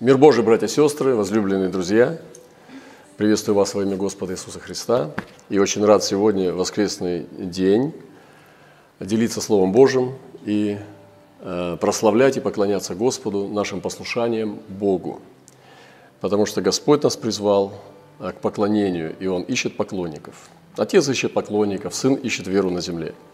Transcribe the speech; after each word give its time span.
Мир 0.00 0.16
Божий, 0.16 0.44
братья 0.44 0.66
и 0.66 0.68
сестры, 0.68 1.16
возлюбленные 1.16 1.70
друзья, 1.70 2.18
приветствую 3.16 3.56
вас 3.56 3.74
во 3.74 3.82
имя 3.82 3.96
Господа 3.96 4.34
Иисуса 4.34 4.60
Христа. 4.60 5.10
И 5.48 5.58
очень 5.58 5.84
рад 5.84 6.04
сегодня, 6.04 6.52
воскресный 6.52 7.26
день, 7.32 7.92
делиться 9.00 9.40
Словом 9.40 9.72
Божьим 9.72 10.14
и 10.44 10.78
э, 11.40 11.76
прославлять 11.80 12.36
и 12.36 12.40
поклоняться 12.40 12.94
Господу 12.94 13.48
нашим 13.48 13.80
послушанием 13.80 14.60
Богу. 14.68 15.20
Потому 16.20 16.46
что 16.46 16.60
Господь 16.60 17.02
нас 17.02 17.16
призвал 17.16 17.72
э, 18.20 18.30
к 18.30 18.36
поклонению, 18.36 19.16
и 19.18 19.26
Он 19.26 19.42
ищет 19.42 19.76
поклонников. 19.76 20.48
Отец 20.76 21.08
ищет 21.08 21.34
поклонников, 21.34 21.92
Сын 21.92 22.14
ищет 22.14 22.46
веру 22.46 22.70
на 22.70 22.80
земле– 22.80 23.14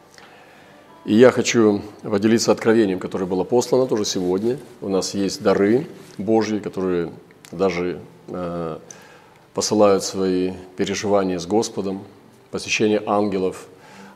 и 1.04 1.14
я 1.14 1.30
хочу 1.30 1.82
поделиться 2.02 2.50
откровением, 2.50 2.98
которое 2.98 3.26
было 3.26 3.44
послано 3.44 3.86
тоже 3.86 4.04
сегодня. 4.04 4.58
У 4.80 4.88
нас 4.88 5.14
есть 5.14 5.42
дары 5.42 5.86
Божьи, 6.16 6.58
которые 6.58 7.12
даже 7.52 8.00
э, 8.28 8.78
посылают 9.52 10.02
свои 10.02 10.52
переживания 10.76 11.38
с 11.38 11.46
Господом, 11.46 12.04
посещение 12.50 13.02
ангелов, 13.04 13.66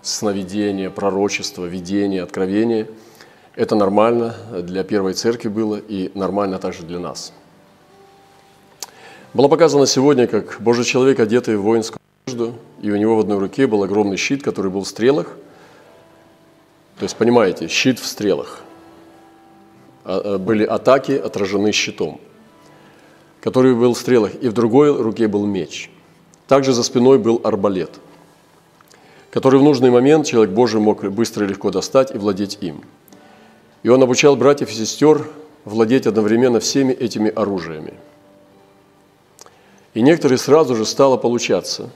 сновидение, 0.01 0.89
пророчество, 0.89 1.67
видение, 1.67 2.23
откровение. 2.23 2.89
Это 3.55 3.75
нормально 3.75 4.35
для 4.63 4.83
первой 4.83 5.13
церкви 5.13 5.49
было 5.49 5.77
и 5.77 6.11
нормально 6.15 6.59
также 6.59 6.85
для 6.85 7.01
нас. 7.01 7.35
Было 9.35 9.49
показано 9.49 9.87
сегодня, 9.87 10.27
как 10.27 10.57
Божий 10.61 10.85
человек, 10.85 11.21
одетый 11.21 11.57
в 11.57 11.63
воинскую 11.63 12.01
одежду, 12.25 12.55
и 12.81 12.91
у 12.91 12.97
него 12.97 13.17
в 13.17 13.21
одной 13.21 13.39
руке 13.39 13.67
был 13.67 13.83
огромный 13.83 14.17
щит, 14.17 14.43
который 14.43 14.71
был 14.71 14.85
в 14.85 14.89
стрелах– 14.89 15.27
то 16.99 17.05
есть, 17.05 17.17
понимаете, 17.17 17.69
щит 17.69 17.99
в 18.01 18.07
стрелах. 18.07 18.61
А, 20.05 20.35
а, 20.35 20.39
были 20.39 20.65
атаки 20.65 21.13
отражены 21.13 21.71
щитом, 21.71 22.21
который 23.41 23.75
был 23.75 23.95
в 23.95 23.99
стрелах, 23.99 24.35
и 24.35 24.49
в 24.49 24.53
другой 24.53 25.01
руке 25.01 25.29
был 25.29 25.47
меч. 25.47 25.91
Также 26.49 26.73
за 26.73 26.83
спиной 26.83 27.19
был 27.19 27.41
арбалет, 27.45 28.01
который 29.31 29.61
в 29.61 29.63
нужный 29.63 29.91
момент 29.91 30.27
человек 30.27 30.53
Божий 30.53 30.81
мог 30.81 31.05
быстро 31.05 31.47
и 31.47 31.49
легко 31.49 31.71
достать 31.71 32.15
и 32.15 32.19
владеть 32.19 32.59
им. 32.63 32.83
И 33.85 33.89
он 33.91 34.03
обучал 34.03 34.35
братьев 34.35 34.71
и 34.71 34.75
сестер 34.75 35.25
владеть 35.65 36.07
одновременно 36.07 36.59
всеми 36.59 36.93
этими 36.93 37.31
оружиями. 37.31 37.95
И 39.95 40.03
некоторые 40.03 40.39
сразу 40.39 40.75
же 40.75 40.85
стало 40.85 41.17
получаться, 41.17 41.91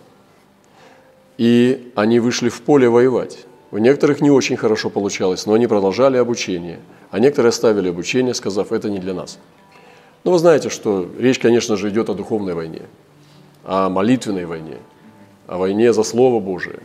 и 1.38 1.90
они 1.96 2.20
вышли 2.20 2.50
в 2.50 2.62
поле 2.62 2.88
воевать. 2.88 3.46
У 3.72 3.78
некоторых 3.78 4.20
не 4.20 4.30
очень 4.30 4.58
хорошо 4.58 4.90
получалось, 4.90 5.46
но 5.46 5.54
они 5.54 5.66
продолжали 5.66 6.18
обучение, 6.18 6.78
а 7.10 7.18
некоторые 7.18 7.48
оставили 7.48 7.88
обучение, 7.88 8.34
сказав, 8.34 8.70
это 8.70 8.90
не 8.90 8.98
для 8.98 9.14
нас. 9.14 9.38
Но 10.24 10.30
вы 10.30 10.38
знаете, 10.38 10.68
что 10.68 11.10
речь, 11.18 11.38
конечно 11.38 11.78
же, 11.78 11.88
идет 11.88 12.10
о 12.10 12.14
духовной 12.14 12.52
войне, 12.52 12.82
о 13.64 13.88
молитвенной 13.88 14.44
войне, 14.44 14.76
о 15.46 15.56
войне 15.56 15.94
за 15.94 16.02
Слово 16.02 16.38
Божие, 16.38 16.80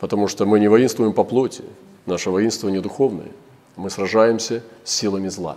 потому 0.00 0.26
что 0.26 0.44
мы 0.44 0.58
не 0.58 0.66
воинствуем 0.66 1.12
по 1.12 1.22
плоти, 1.22 1.62
наше 2.04 2.30
воинство 2.30 2.68
не 2.68 2.80
духовное, 2.80 3.30
мы 3.76 3.88
сражаемся 3.88 4.64
с 4.82 4.92
силами 4.92 5.28
зла. 5.28 5.56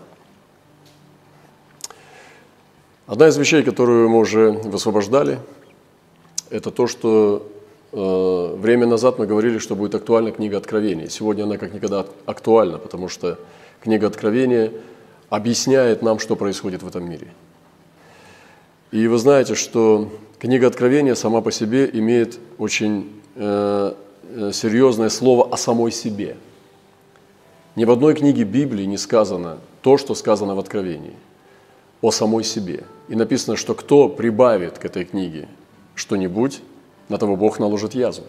Одна 3.07 3.29
из 3.29 3.37
вещей, 3.37 3.63
которую 3.63 4.09
мы 4.09 4.19
уже 4.19 4.51
высвобождали, 4.51 5.39
это 6.51 6.69
то, 6.69 6.85
что 6.85 7.51
время 7.95 8.85
назад 8.87 9.19
мы 9.19 9.25
говорили, 9.25 9.57
что 9.57 9.75
будет 9.75 9.95
актуальна 9.95 10.31
книга 10.31 10.57
Откровения. 10.57 11.07
Сегодня 11.07 11.43
она 11.43 11.57
как 11.57 11.73
никогда 11.73 12.05
актуальна, 12.25 12.77
потому 12.77 13.07
что 13.07 13.39
книга 13.81 14.07
Откровения 14.07 14.71
объясняет 15.29 16.01
нам, 16.01 16.19
что 16.19 16.35
происходит 16.35 16.83
в 16.83 16.87
этом 16.87 17.09
мире. 17.09 17.27
И 18.91 19.07
вы 19.07 19.17
знаете, 19.17 19.55
что 19.55 20.11
книга 20.39 20.67
Откровения 20.67 21.15
сама 21.15 21.39
по 21.41 21.51
себе 21.51 21.89
имеет 21.91 22.37
очень 22.57 23.21
э, 23.35 23.93
э, 24.29 24.51
серьезное 24.53 25.09
слово 25.09 25.47
о 25.47 25.57
самой 25.57 25.91
себе. 25.91 26.35
Ни 27.75 27.85
в 27.85 27.91
одной 27.91 28.13
книге 28.13 28.43
Библии 28.43 28.83
не 28.83 28.97
сказано 28.97 29.57
то, 29.81 29.97
что 29.97 30.15
сказано 30.15 30.55
в 30.55 30.59
Откровении, 30.59 31.13
о 32.01 32.11
самой 32.11 32.43
себе. 32.43 32.83
И 33.07 33.15
написано, 33.15 33.55
что 33.55 33.73
кто 33.73 34.09
прибавит 34.09 34.79
к 34.79 34.85
этой 34.85 35.05
книге 35.05 35.47
что-нибудь, 35.95 36.61
на 37.09 37.17
того 37.17 37.35
Бог 37.35 37.59
наложит 37.59 37.95
язву. 37.95 38.25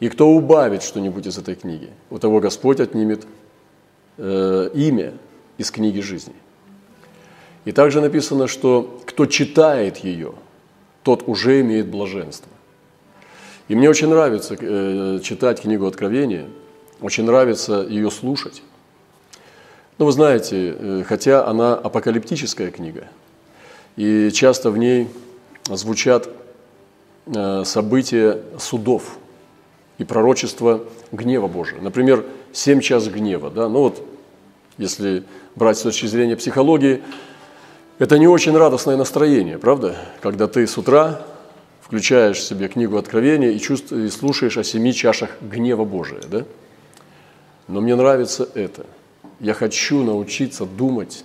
И 0.00 0.08
кто 0.08 0.28
убавит 0.28 0.82
что-нибудь 0.82 1.26
из 1.26 1.38
этой 1.38 1.54
книги, 1.54 1.90
у 2.10 2.18
того 2.18 2.40
Господь 2.40 2.80
отнимет 2.80 3.26
э, 4.18 4.70
имя 4.74 5.12
из 5.58 5.70
книги 5.70 6.00
жизни. 6.00 6.34
И 7.64 7.72
также 7.72 8.00
написано, 8.00 8.48
что 8.48 9.00
кто 9.06 9.26
читает 9.26 9.98
ее, 9.98 10.34
тот 11.02 11.28
уже 11.28 11.60
имеет 11.60 11.88
блаженство. 11.88 12.50
И 13.68 13.74
мне 13.74 13.88
очень 13.88 14.08
нравится 14.08 14.56
э, 14.58 15.20
читать 15.22 15.62
книгу 15.62 15.86
Откровения, 15.86 16.48
очень 17.00 17.24
нравится 17.24 17.86
ее 17.88 18.10
слушать. 18.10 18.62
Но 19.98 20.06
вы 20.06 20.12
знаете, 20.12 20.74
э, 20.76 21.04
хотя 21.06 21.46
она 21.46 21.74
апокалиптическая 21.74 22.70
книга, 22.70 23.06
и 23.96 24.30
часто 24.32 24.70
в 24.70 24.78
ней 24.78 25.08
звучат 25.70 26.28
события 27.64 28.40
судов 28.58 29.18
и 29.98 30.04
пророчества 30.04 30.82
гнева 31.12 31.46
Божия. 31.46 31.80
Например, 31.80 32.24
семь 32.52 32.80
час 32.80 33.08
гнева. 33.08 33.50
Да? 33.50 33.68
Ну 33.68 33.80
вот, 33.80 34.04
если 34.78 35.24
брать 35.54 35.78
с 35.78 35.82
точки 35.82 36.06
зрения 36.06 36.36
психологии, 36.36 37.02
это 37.98 38.18
не 38.18 38.26
очень 38.26 38.56
радостное 38.56 38.96
настроение, 38.96 39.58
правда? 39.58 39.96
Когда 40.20 40.48
ты 40.48 40.66
с 40.66 40.76
утра 40.76 41.22
включаешь 41.80 42.42
себе 42.42 42.68
книгу 42.68 42.96
Откровения 42.96 43.50
и, 43.50 43.58
чувствуешь, 43.58 44.06
и 44.06 44.16
слушаешь 44.16 44.56
о 44.56 44.64
семи 44.64 44.94
чашах 44.94 45.30
гнева 45.40 45.84
Божия. 45.84 46.22
Да? 46.28 46.44
Но 47.68 47.80
мне 47.80 47.94
нравится 47.94 48.48
это. 48.54 48.86
Я 49.38 49.54
хочу 49.54 50.02
научиться 50.02 50.64
думать 50.64 51.24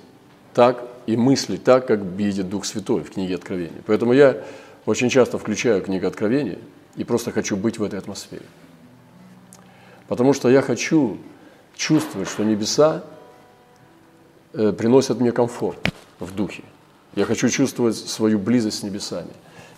так 0.53 0.83
и 1.05 1.15
мыслить 1.15 1.63
так, 1.63 1.87
как 1.87 2.01
видит 2.01 2.49
Дух 2.49 2.65
Святой 2.65 3.01
в 3.01 3.11
книге 3.11 3.35
Откровения. 3.35 3.81
Поэтому 3.85 4.11
я 4.11 4.37
очень 4.87 5.09
часто 5.09 5.37
включаю 5.37 5.81
книгу 5.81 6.07
Откровения 6.07 6.59
и 6.95 7.03
просто 7.03 7.31
хочу 7.31 7.57
быть 7.57 7.77
в 7.77 7.83
этой 7.83 7.99
атмосфере. 7.99 8.45
Потому 10.07 10.31
что 10.33 10.49
я 10.49 10.61
хочу 10.61 11.17
чувствовать, 11.75 12.29
что 12.29 12.45
небеса 12.45 13.03
э, 14.53 14.71
приносят 14.71 15.19
мне 15.19 15.33
комфорт 15.33 15.77
в 16.19 16.33
духе. 16.33 16.63
Я 17.15 17.25
хочу 17.25 17.49
чувствовать 17.49 17.97
свою 17.97 18.39
близость 18.39 18.79
с 18.79 18.83
небесами. 18.83 19.31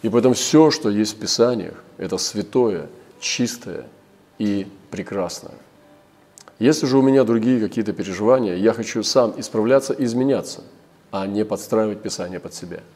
И 0.04 0.10
поэтому 0.10 0.36
все, 0.36 0.70
что 0.70 0.90
есть 0.90 1.18
в 1.18 1.20
Писаниях, 1.20 1.84
это 1.98 2.20
святое, 2.20 2.88
чистое 3.20 3.88
и 4.38 4.68
прекрасное. 4.92 5.56
Если 6.60 6.86
же 6.86 7.00
у 7.00 7.02
меня 7.02 7.24
другие 7.24 7.60
какие-то 7.60 7.94
переживания, 7.94 8.56
я 8.56 8.74
хочу 8.74 9.02
сам 9.02 9.34
исправляться 9.38 9.94
и 9.94 10.04
изменяться, 10.04 10.62
а 11.10 11.26
не 11.26 11.44
подстраивать 11.44 12.04
Писание 12.04 12.40
под 12.40 12.54
себя– 12.54 12.82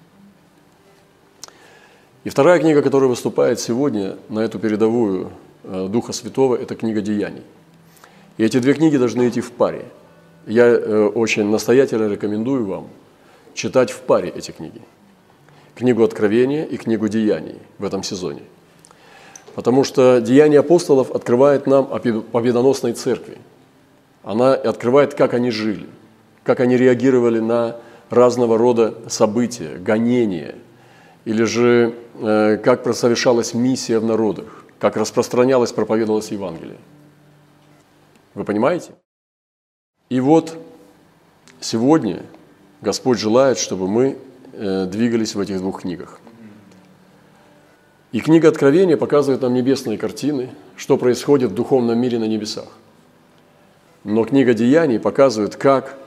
и 2.24 2.30
вторая 2.30 2.60
книга, 2.60 2.82
которая 2.82 3.10
выступает 3.10 3.60
сегодня 3.60 4.16
на 4.30 4.40
эту 4.40 4.58
передовую 4.58 5.32
э, 5.64 5.88
Духа 5.90 6.14
Святого, 6.14 6.56
это 6.56 6.76
книга 6.76 7.02
Деяний. 7.02 7.44
И 8.38 8.44
эти 8.44 8.60
две 8.60 8.74
книги 8.74 8.96
должны 8.96 9.28
идти 9.28 9.42
в 9.42 9.52
паре. 9.52 9.86
Я 10.48 10.66
э, 10.66 11.06
очень 11.14 11.46
настоятельно 11.50 12.10
рекомендую 12.10 12.66
вам 12.66 12.88
читать 13.54 13.92
в 13.92 14.00
паре 14.02 14.30
эти 14.30 14.52
книги. 14.52 14.82
Книгу 15.76 16.02
Откровения 16.02 16.64
и 16.64 16.78
книгу 16.78 17.10
Деяний 17.10 17.58
в 17.78 17.84
этом 17.84 18.04
сезоне. 18.04 18.44
Потому 19.54 19.84
что 19.84 20.22
Деяния 20.22 20.60
апостолов 20.60 21.12
открывает 21.12 21.68
нам 21.68 21.90
о 21.92 22.00
победоносной 22.00 22.94
церкви. 22.94 23.38
Она 24.24 24.54
открывает, 24.54 25.14
как 25.14 25.34
они 25.34 25.52
жили, 25.52 25.88
как 26.44 26.62
они 26.62 26.78
реагировали 26.78 27.40
на 27.40 27.76
разного 28.10 28.58
рода 28.58 28.96
события, 29.10 29.76
гонения– 29.78 30.56
или 31.26 31.44
же 31.44 31.96
э, 32.16 32.58
как 32.58 32.94
совершалась 32.96 33.54
миссия 33.54 34.00
в 34.00 34.06
народах, 34.06 34.66
как 34.80 34.98
распространялась, 34.98 35.72
проповедовалась 35.72 36.32
Евангелие. 36.32 36.78
Вы 38.34 38.44
понимаете? 38.44 38.94
И 40.10 40.20
вот 40.20 40.58
сегодня 41.60 42.24
Господь 42.82 43.20
желает, 43.20 43.58
чтобы 43.58 43.88
мы 43.88 44.18
э, 44.54 44.86
двигались 44.86 45.36
в 45.36 45.40
этих 45.40 45.60
двух 45.60 45.82
книгах. 45.82 46.20
И 48.12 48.20
книга 48.20 48.50
Откровения 48.50 48.98
показывает 48.98 49.42
нам 49.42 49.54
небесные 49.54 49.98
картины, 49.98 50.50
что 50.76 50.98
происходит 50.98 51.52
в 51.52 51.56
духовном 51.56 51.98
мире 51.98 52.20
на 52.20 52.26
небесах. 52.26 52.68
Но 54.04 54.26
книга 54.26 54.54
Деяний 54.54 55.00
показывает, 55.00 55.56
как 55.56 55.98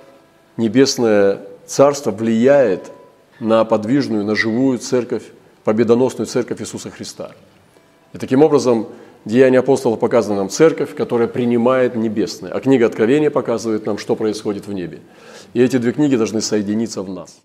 небесное 0.57 1.41
царство 1.67 2.11
влияет 2.11 2.93
на 3.41 3.65
подвижную, 3.65 4.25
на 4.25 4.35
живую 4.35 4.79
церковь, 4.79 5.25
победоносную 5.65 6.27
церковь 6.27 6.61
Иисуса 6.61 6.91
Христа. 6.91 7.33
И 8.13 8.19
таким 8.19 8.43
образом 8.43 8.89
Деяния 9.27 9.59
апостолов 9.59 9.99
показывают 9.99 10.39
нам 10.39 10.49
церковь, 10.49 10.95
которая 10.95 11.27
принимает 11.27 11.97
небесное, 11.97 12.53
а 12.53 12.61
книга 12.61 12.87
Откровения 12.87 13.29
показывает 13.29 13.85
нам, 13.85 13.99
что 13.99 14.15
происходит 14.15 14.69
в 14.69 14.73
небе. 14.73 15.01
И 15.53 15.61
эти 15.61 15.79
две 15.79 15.93
книги 15.93 16.15
должны 16.15 16.41
соединиться 16.41 17.03
в 17.03 17.11
нас. 17.11 17.37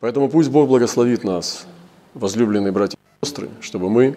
Поэтому 0.00 0.28
пусть 0.28 0.50
Бог 0.50 0.66
благословит 0.68 1.22
нас, 1.22 1.64
возлюбленные 2.14 2.72
братья 2.72 2.96
и 2.96 3.24
сестры, 3.24 3.50
чтобы 3.60 3.88
мы 3.88 4.16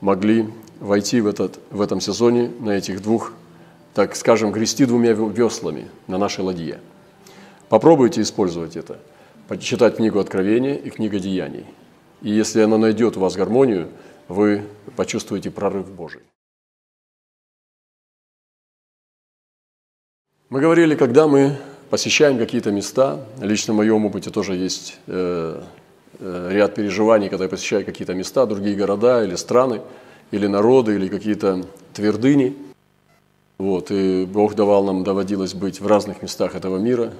могли 0.00 0.48
войти 0.78 1.20
в, 1.20 1.26
этот, 1.26 1.58
в 1.70 1.82
этом 1.82 2.00
сезоне 2.00 2.50
на 2.58 2.70
этих 2.70 3.02
двух, 3.02 3.34
так 3.92 4.16
скажем, 4.16 4.52
грести 4.52 4.86
двумя 4.86 5.12
веслами 5.12 5.88
на 6.06 6.16
нашей 6.16 6.44
ладье. 6.44 6.80
Попробуйте 7.68 8.22
использовать 8.22 8.76
это, 8.76 8.98
почитать 9.50 9.96
книгу 9.96 10.20
Откровения 10.20 10.76
и 10.76 10.90
книгу 10.90 11.18
Деяний. 11.18 11.66
И 12.22 12.30
если 12.30 12.60
она 12.60 12.78
найдет 12.78 13.16
у 13.16 13.20
вас 13.20 13.34
гармонию, 13.34 13.88
вы 14.28 14.62
почувствуете 14.94 15.50
прорыв 15.50 15.90
Божий. 15.90 16.20
Мы 20.50 20.60
говорили, 20.60 20.94
когда 20.94 21.26
мы 21.26 21.56
посещаем 21.90 22.38
какие-то 22.38 22.70
места, 22.70 23.26
лично 23.40 23.74
в 23.74 23.78
моем 23.78 24.06
опыте 24.06 24.30
тоже 24.30 24.54
есть 24.54 25.00
э, 25.08 25.60
э, 26.20 26.48
ряд 26.52 26.76
переживаний, 26.76 27.28
когда 27.28 27.46
я 27.46 27.50
посещаю 27.50 27.84
какие-то 27.84 28.14
места, 28.14 28.46
другие 28.46 28.76
города 28.76 29.24
или 29.24 29.34
страны, 29.34 29.80
или 30.30 30.46
народы, 30.46 30.94
или 30.94 31.08
какие-то 31.08 31.66
твердыни. 31.92 32.56
Вот, 33.58 33.90
и 33.90 34.26
Бог 34.26 34.54
давал 34.54 34.84
нам, 34.84 35.02
доводилось 35.02 35.54
быть 35.54 35.80
в 35.80 35.88
разных 35.88 36.22
местах 36.22 36.54
этого 36.54 36.78
мира, 36.78 37.12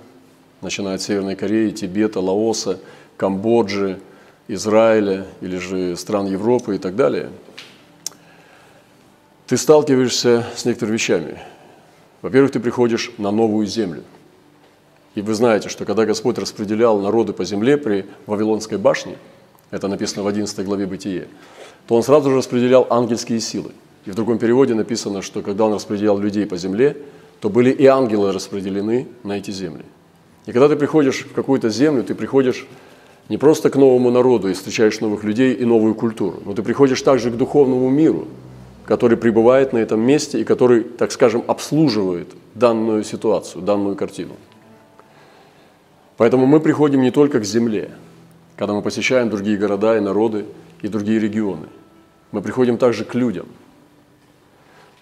начиная 0.60 0.96
от 0.96 1.02
Северной 1.02 1.36
Кореи, 1.36 1.70
Тибета, 1.70 2.20
Лаоса, 2.20 2.80
Камбоджи, 3.16 4.00
Израиля 4.48 5.26
или 5.40 5.58
же 5.58 5.96
стран 5.96 6.26
Европы 6.26 6.76
и 6.76 6.78
так 6.78 6.96
далее. 6.96 7.30
Ты 9.46 9.56
сталкиваешься 9.56 10.46
с 10.54 10.64
некоторыми 10.64 10.94
вещами– 10.94 11.38
во-первых, 12.22 12.52
ты 12.52 12.60
приходишь 12.60 13.12
на 13.18 13.30
новую 13.30 13.66
землю. 13.66 14.02
И 15.14 15.22
вы 15.22 15.34
знаете, 15.34 15.68
что 15.68 15.84
когда 15.84 16.04
Господь 16.04 16.38
распределял 16.38 17.00
народы 17.00 17.32
по 17.32 17.44
земле 17.44 17.76
при 17.76 18.06
Вавилонской 18.26 18.78
башне, 18.78 19.16
это 19.70 19.88
написано 19.88 20.22
в 20.22 20.26
11 20.26 20.64
главе 20.64 20.86
Бытие, 20.86 21.28
то 21.86 21.94
Он 21.94 22.02
сразу 22.02 22.30
же 22.30 22.36
распределял 22.36 22.86
ангельские 22.90 23.40
силы. 23.40 23.72
И 24.04 24.10
в 24.10 24.14
другом 24.14 24.38
переводе 24.38 24.74
написано, 24.74 25.22
что 25.22 25.42
когда 25.42 25.64
Он 25.64 25.74
распределял 25.74 26.18
людей 26.18 26.46
по 26.46 26.56
земле, 26.56 26.96
то 27.40 27.48
были 27.48 27.70
и 27.70 27.86
ангелы 27.86 28.32
распределены 28.32 29.08
на 29.24 29.38
эти 29.38 29.50
земли. 29.50 29.84
И 30.46 30.52
когда 30.52 30.68
ты 30.68 30.76
приходишь 30.76 31.26
в 31.26 31.32
какую-то 31.32 31.68
землю, 31.68 32.02
ты 32.02 32.14
приходишь 32.14 32.66
не 33.28 33.38
просто 33.38 33.70
к 33.70 33.76
новому 33.76 34.10
народу 34.10 34.48
и 34.48 34.54
встречаешь 34.54 35.00
новых 35.00 35.22
людей 35.24 35.54
и 35.54 35.64
новую 35.64 35.94
культуру, 35.94 36.42
но 36.44 36.52
ты 36.52 36.62
приходишь 36.62 37.00
также 37.02 37.30
к 37.30 37.36
духовному 37.36 37.88
миру, 37.88 38.26
который 38.84 39.16
пребывает 39.16 39.72
на 39.72 39.78
этом 39.78 40.00
месте 40.00 40.40
и 40.40 40.44
который, 40.44 40.82
так 40.82 41.12
скажем, 41.12 41.44
обслуживает 41.46 42.28
данную 42.54 43.04
ситуацию, 43.04 43.62
данную 43.62 43.94
картину. 43.94 44.34
Поэтому 46.16 46.46
мы 46.46 46.60
приходим 46.60 47.00
не 47.02 47.10
только 47.10 47.38
к 47.38 47.44
земле, 47.44 47.92
когда 48.56 48.74
мы 48.74 48.82
посещаем 48.82 49.30
другие 49.30 49.56
города 49.56 49.96
и 49.96 50.00
народы 50.00 50.44
и 50.82 50.88
другие 50.88 51.20
регионы. 51.20 51.68
Мы 52.32 52.42
приходим 52.42 52.78
также 52.78 53.04
к 53.04 53.14
людям. 53.14 53.46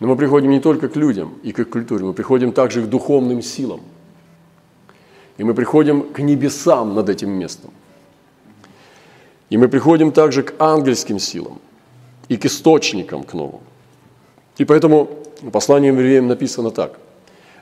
Но 0.01 0.07
мы 0.07 0.17
приходим 0.17 0.51
не 0.51 0.61
только 0.61 0.89
к 0.89 0.97
людям 0.97 1.35
и 1.43 1.53
к 1.53 1.59
их 1.61 1.71
культуре, 1.71 2.05
мы 2.05 2.13
приходим 2.13 2.53
также 2.53 2.83
к 2.83 2.87
духовным 2.87 3.43
силам. 3.43 3.81
И 5.39 5.45
мы 5.45 5.55
приходим 5.55 6.03
к 6.03 6.19
небесам 6.19 6.95
над 6.95 7.09
этим 7.09 7.31
местом. 7.31 7.71
И 9.51 9.57
мы 9.57 9.69
приходим 9.69 10.13
также 10.13 10.43
к 10.43 10.55
ангельским 10.59 11.19
силам 11.19 11.59
и 12.29 12.37
к 12.37 12.45
источникам 12.45 13.23
к 13.23 13.33
новым. 13.33 13.61
И 14.59 14.65
поэтому 14.65 15.09
в 15.41 15.51
послании 15.51 15.89
евреям 15.89 16.27
написано 16.27 16.71
так. 16.71 16.99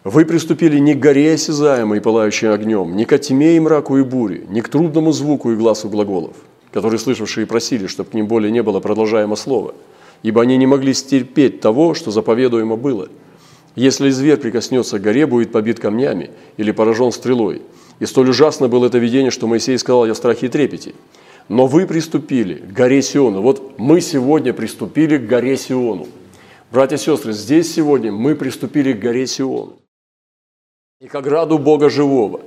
«Вы 0.03 0.25
приступили 0.25 0.79
не 0.79 0.95
к 0.95 1.01
горе 1.01 1.35
осязаемой, 1.35 2.01
пылающей 2.01 2.49
огнем, 2.49 2.97
не 2.97 3.05
к 3.05 3.19
тьме 3.19 3.57
и 3.57 3.61
мраку 3.61 3.99
и 3.99 4.03
буре, 4.03 4.45
не 4.49 4.63
к 4.63 4.69
трудному 4.69 5.13
звуку 5.13 5.51
и 5.51 5.57
глазу 5.57 5.89
глаголов, 5.89 6.37
которые 6.73 6.99
слышавшие 6.99 7.47
просили, 7.47 7.87
чтобы 7.87 8.11
к 8.11 8.15
ним 8.15 8.27
более 8.27 8.51
не 8.51 8.63
было 8.63 8.81
продолжаемо 8.81 9.37
слова, 9.37 9.75
ибо 10.23 10.43
они 10.43 10.57
не 10.57 10.67
могли 10.67 10.95
стерпеть 10.95 11.61
того, 11.61 11.95
что 11.95 12.11
заповедуемо 12.11 12.77
было. 12.77 13.09
Если 13.77 14.09
зверь 14.11 14.39
прикоснется 14.39 14.99
к 14.99 15.03
горе, 15.03 15.27
будет 15.27 15.53
побит 15.53 15.79
камнями 15.79 16.31
или 16.57 16.73
поражен 16.73 17.13
стрелой. 17.13 17.63
И 18.01 18.07
столь 18.07 18.31
ужасно 18.31 18.69
было 18.69 18.87
это 18.87 18.99
видение, 18.99 19.31
что 19.31 19.47
Моисей 19.47 19.79
сказал, 19.79 20.07
я 20.07 20.15
в 20.15 20.17
страхе 20.17 20.47
и 20.47 20.49
трепете. 20.49 20.95
Но 21.49 21.67
вы 21.67 21.87
приступили 21.87 22.55
к 22.55 22.73
горе 22.73 23.03
Сиону. 23.03 23.43
Вот 23.43 23.79
мы 23.79 24.01
сегодня 24.01 24.53
приступили 24.53 25.19
к 25.19 25.27
горе 25.27 25.57
Сиону. 25.57 26.09
Братья 26.73 26.97
и 26.97 26.99
сестры, 26.99 27.33
здесь 27.33 27.73
сегодня 27.73 28.11
мы 28.11 28.35
приступили 28.35 28.93
к 28.93 28.99
горе 28.99 29.27
Сион 29.27 29.75
и 31.01 31.07
к 31.07 31.15
ограду 31.15 31.59
Бога 31.59 31.89
Живого, 31.91 32.41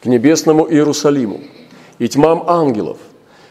к 0.00 0.06
небесному 0.06 0.66
Иерусалиму 0.70 1.40
и 1.98 2.08
тьмам 2.08 2.44
ангелов, 2.48 2.98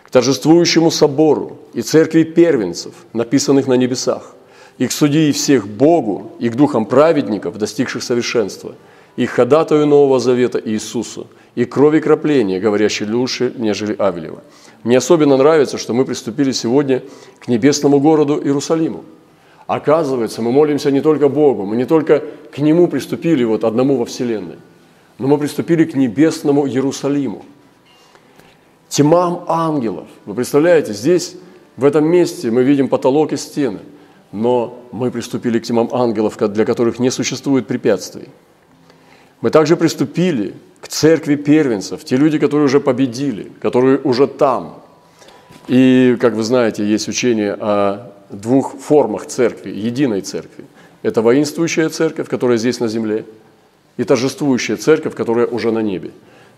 к 0.03 0.09
торжествующему 0.09 0.89
собору 0.89 1.59
и 1.73 1.81
церкви 1.83 2.23
первенцев, 2.23 2.93
написанных 3.13 3.67
на 3.67 3.73
небесах, 3.73 4.33
и 4.79 4.87
к 4.87 4.91
судьи 4.91 5.31
всех 5.31 5.67
Богу, 5.67 6.31
и 6.39 6.49
к 6.49 6.55
духам 6.55 6.87
праведников, 6.87 7.59
достигших 7.59 8.01
совершенства, 8.01 8.73
и 9.15 9.27
к 9.27 9.29
ходатаю 9.29 9.85
Нового 9.85 10.19
Завета 10.19 10.59
Иисусу, 10.63 11.27
и 11.53 11.65
крови 11.65 11.99
кропления, 11.99 12.59
говорящей 12.59 13.05
лучше, 13.05 13.53
нежели 13.57 13.95
Авелева. 13.99 14.41
Мне 14.83 14.97
особенно 14.97 15.37
нравится, 15.37 15.77
что 15.77 15.93
мы 15.93 16.05
приступили 16.05 16.51
сегодня 16.51 17.03
к 17.39 17.47
небесному 17.47 17.99
городу 17.99 18.41
Иерусалиму– 18.43 19.03
Оказывается, 19.69 20.41
мы 20.41 20.51
молимся 20.51 20.89
не 20.89 20.99
только 20.99 21.29
Богу, 21.29 21.63
мы 21.63 21.75
не 21.75 21.85
только 21.85 22.23
к 22.51 22.57
Нему 22.57 22.87
приступили, 22.87 23.43
вот 23.43 23.63
одному 23.63 23.97
во 23.97 24.05
Вселенной, 24.05 24.55
но 25.19 25.27
мы 25.27 25.37
приступили 25.37 25.85
к 25.85 25.93
небесному 25.93 26.67
Иерусалиму, 26.67 27.45
тьмам 28.87 29.45
ангелов. 29.47 30.07
Вы 30.25 30.33
представляете, 30.33 30.93
здесь, 30.93 31.35
в 31.77 31.85
этом 31.85 32.07
месте 32.07 32.49
мы 32.49 32.63
видим 32.63 32.87
потолок 32.87 33.31
и 33.31 33.37
стены, 33.37 33.81
но 34.31 34.83
мы 34.91 35.11
приступили 35.11 35.59
к 35.59 35.63
тьмам 35.63 35.89
ангелов, 35.91 36.37
для 36.37 36.65
которых 36.65 36.99
не 36.99 37.11
существует 37.11 37.67
препятствий. 37.67 38.29
Мы 39.41 39.49
также 39.49 39.75
приступили 39.77 40.53
к 40.81 40.87
церкви 40.87 41.35
первенцев, 41.35 42.03
те 42.03 42.17
люди, 42.17 42.37
которые 42.37 42.65
уже 42.65 42.79
победили, 42.79 43.51
которые 43.61 43.99
уже 43.99 44.27
там. 44.27 44.83
И, 45.67 46.17
как 46.19 46.33
вы 46.33 46.43
знаете, 46.43 46.85
есть 46.85 47.07
учение 47.07 47.53
о 47.53 48.11
двух 48.29 48.75
формах 48.79 49.25
церкви, 49.25 49.71
единой 49.71 50.21
церкви. 50.21 50.65
Это 51.01 51.21
воинствующая 51.21 51.89
церковь, 51.89 52.27
которая 52.27 52.57
здесь 52.57 52.79
на 52.79 52.87
земле, 52.87 53.25
и 53.97 54.03
торжествующая 54.03 54.77
церковь, 54.77 55.15
которая 55.15 55.47
уже 55.47 55.71
на 55.71 55.79
небе. 55.79 56.11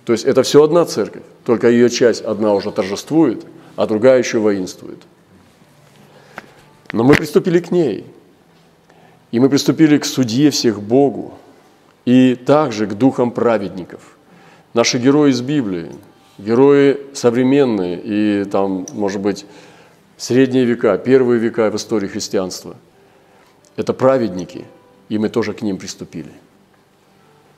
То 0.06 0.14
есть 0.14 0.26
это 0.26 0.44
все 0.44 0.64
одна 0.64 0.86
церковь, 0.86 1.24
только 1.46 1.70
ее 1.70 1.90
часть 1.90 2.22
одна 2.22 2.54
уже 2.54 2.72
торжествует, 2.72 3.46
а 3.76 3.86
другая 3.86 4.20
еще 4.20 4.40
воинствует. 4.40 5.00
Но 6.92 7.04
мы 7.04 7.16
приступили 7.16 7.60
к 7.60 7.72
ней, 7.72 8.06
и 9.32 9.40
мы 9.40 9.50
приступили 9.50 9.98
к 9.98 10.06
судье 10.06 10.50
всех 10.52 10.82
Богу, 10.82 11.34
и 12.06 12.36
также 12.36 12.88
к 12.88 12.94
духам 12.94 13.32
праведников. 13.32 14.18
Наши 14.74 14.98
герои 14.98 15.32
из 15.32 15.42
Библии, 15.42 15.92
герои 16.38 17.00
современные, 17.14 18.02
и 18.04 18.46
там, 18.46 18.86
может 18.94 19.22
быть, 19.22 19.46
средние 20.18 20.66
века, 20.66 20.98
первые 20.98 21.40
века 21.40 21.70
в 21.70 21.76
истории 21.76 22.08
христианства. 22.08 22.76
Это 23.76 23.94
праведники, 23.94 24.66
и 25.10 25.18
мы 25.18 25.30
тоже 25.30 25.54
к 25.54 25.62
ним 25.62 25.78
приступили. 25.78 26.32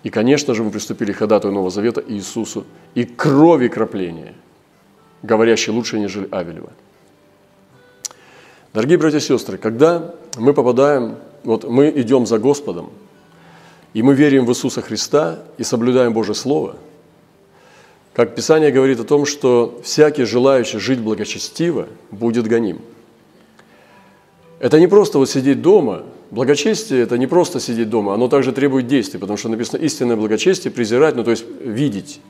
И, 0.04 0.10
конечно 0.10 0.54
же, 0.54 0.64
мы 0.64 0.72
приступили 0.72 1.14
к 1.14 1.18
ходатую 1.18 1.54
Нового 1.54 1.72
Завета 1.72 2.04
Иисусу 2.06 2.66
и 2.94 3.06
крови 3.06 3.70
кропления, 3.70 4.34
говорящей 5.22 5.72
лучше, 5.72 5.98
нежели 5.98 6.28
Авелева. 6.30 6.72
Дорогие 8.74 8.98
братья 8.98 9.20
и 9.20 9.22
сестры, 9.22 9.60
когда 9.60 10.16
мы 10.36 10.56
попадаем, 10.56 11.18
вот 11.44 11.64
мы 11.64 11.92
идем 11.96 12.26
за 12.26 12.40
Господом, 12.40 12.90
и 13.94 14.02
мы 14.02 14.16
верим 14.16 14.48
в 14.48 14.50
Иисуса 14.50 14.82
Христа 14.82 15.44
и 15.60 15.64
соблюдаем 15.64 16.12
Божье 16.12 16.34
Слово, 16.34 16.78
как 18.16 18.34
Писание 18.34 18.72
говорит 18.72 19.00
о 19.00 19.04
том, 19.04 19.28
что 19.28 19.80
всякий, 19.84 20.24
желающий 20.24 20.80
жить 20.80 21.00
благочестиво, 21.00 21.88
будет 22.10 22.48
гоним. 22.48 22.82
Это 24.58 24.80
не 24.80 24.88
просто 24.88 25.20
вот 25.20 25.30
сидеть 25.30 25.62
дома. 25.62 26.02
Благочестие– 26.32 27.02
это 27.04 27.20
не 27.20 27.28
просто 27.28 27.60
сидеть 27.60 27.92
дома, 27.92 28.16
оно 28.16 28.28
также 28.28 28.54
требует 28.54 28.88
действий, 28.88 29.20
потому 29.20 29.38
что 29.38 29.50
написано 29.50 29.82
истинное 29.82 30.16
благочестие– 30.16 30.72
презирать, 30.74 31.16
ну 31.16 31.24
то 31.24 31.30
есть 31.30 31.46
видеть 31.64 32.22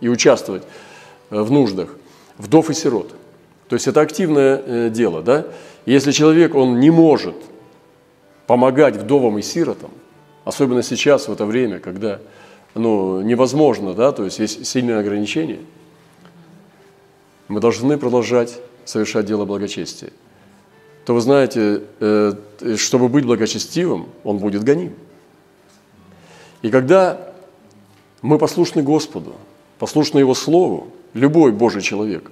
и 0.00 0.08
участвовать 0.08 0.62
э, 1.30 1.42
в 1.42 1.50
нуждах 1.50 1.88
вдов 2.36 2.70
и 2.70 2.74
сирот. 2.74 3.17
То 3.68 3.74
есть 3.74 3.86
это 3.86 4.00
активное 4.00 4.62
э, 4.64 4.90
дело, 4.90 5.22
да? 5.22 5.46
Если 5.86 6.10
человек, 6.12 6.54
он 6.54 6.80
не 6.80 6.90
может 6.90 7.36
помогать 8.46 8.96
вдовам 8.96 9.38
и 9.38 9.42
сиротам, 9.42 9.90
особенно 10.44 10.82
сейчас, 10.82 11.28
в 11.28 11.32
это 11.32 11.44
время, 11.44 11.78
когда 11.78 12.20
ну, 12.74 13.20
невозможно, 13.20 13.94
да, 13.94 14.12
то 14.12 14.24
есть 14.24 14.38
есть 14.38 14.66
сильные 14.66 14.98
ограничения, 14.98 15.60
мы 17.48 17.60
должны 17.60 17.98
продолжать 17.98 18.58
совершать 18.84 19.26
дело 19.26 19.44
благочестия. 19.44 20.10
То 21.04 21.14
вы 21.14 21.20
знаете, 21.20 21.82
э, 22.00 22.34
чтобы 22.76 23.08
быть 23.08 23.24
благочестивым, 23.24 24.08
он 24.24 24.38
будет 24.38 24.64
гоним. 24.64 24.94
И 26.62 26.70
когда 26.70 27.32
мы 28.20 28.38
послушны 28.38 28.82
Господу, 28.82 29.34
послушны 29.78 30.18
Его 30.18 30.34
Слову, 30.34 30.88
любой 31.14 31.52
Божий 31.52 31.82
человек, 31.82 32.30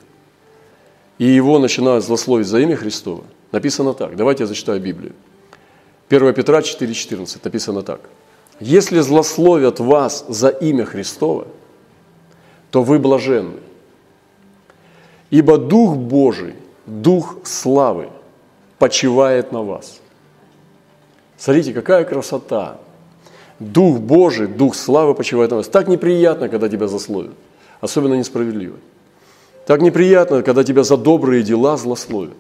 и 1.19 1.25
его 1.25 1.59
начинают 1.59 2.05
злословить 2.05 2.47
за 2.47 2.61
имя 2.61 2.77
Христова, 2.77 3.25
написано 3.53 3.95
так. 3.95 4.17
Давайте 4.17 4.43
я 4.43 4.47
зачитаю 4.47 4.81
Библию. 4.81 5.13
1 6.09 6.35
Петра 6.35 6.61
4,14 6.61 7.41
написано 7.45 7.83
так. 7.83 8.01
«Если 8.61 9.01
злословят 9.01 9.81
вас 9.81 10.25
за 10.29 10.49
имя 10.49 10.85
Христова, 10.85 11.47
то 12.71 12.83
вы 12.83 12.99
блаженны, 12.99 13.59
ибо 15.31 15.59
Дух 15.59 15.97
Божий, 15.97 16.55
Дух 16.87 17.39
славы 17.45 18.09
почивает 18.79 19.53
на 19.53 19.63
вас». 19.63 20.01
Смотрите, 21.39 21.73
какая 21.73 22.05
красота! 22.05 22.79
Дух 23.59 23.99
Божий, 24.01 24.47
Дух 24.47 24.75
славы 24.75 25.15
почивает 25.15 25.51
на 25.51 25.57
вас. 25.59 25.69
Так 25.69 25.89
неприятно, 25.89 26.49
когда 26.49 26.69
тебя 26.69 26.89
засловят, 26.89 27.33
особенно 27.81 28.15
несправедливо. 28.15 28.77
Так 29.67 29.83
неприятно, 29.83 30.43
когда 30.43 30.63
тебя 30.63 30.85
за 30.85 30.97
добрые 30.97 31.43
дела 31.43 31.77
злословят. 31.77 32.37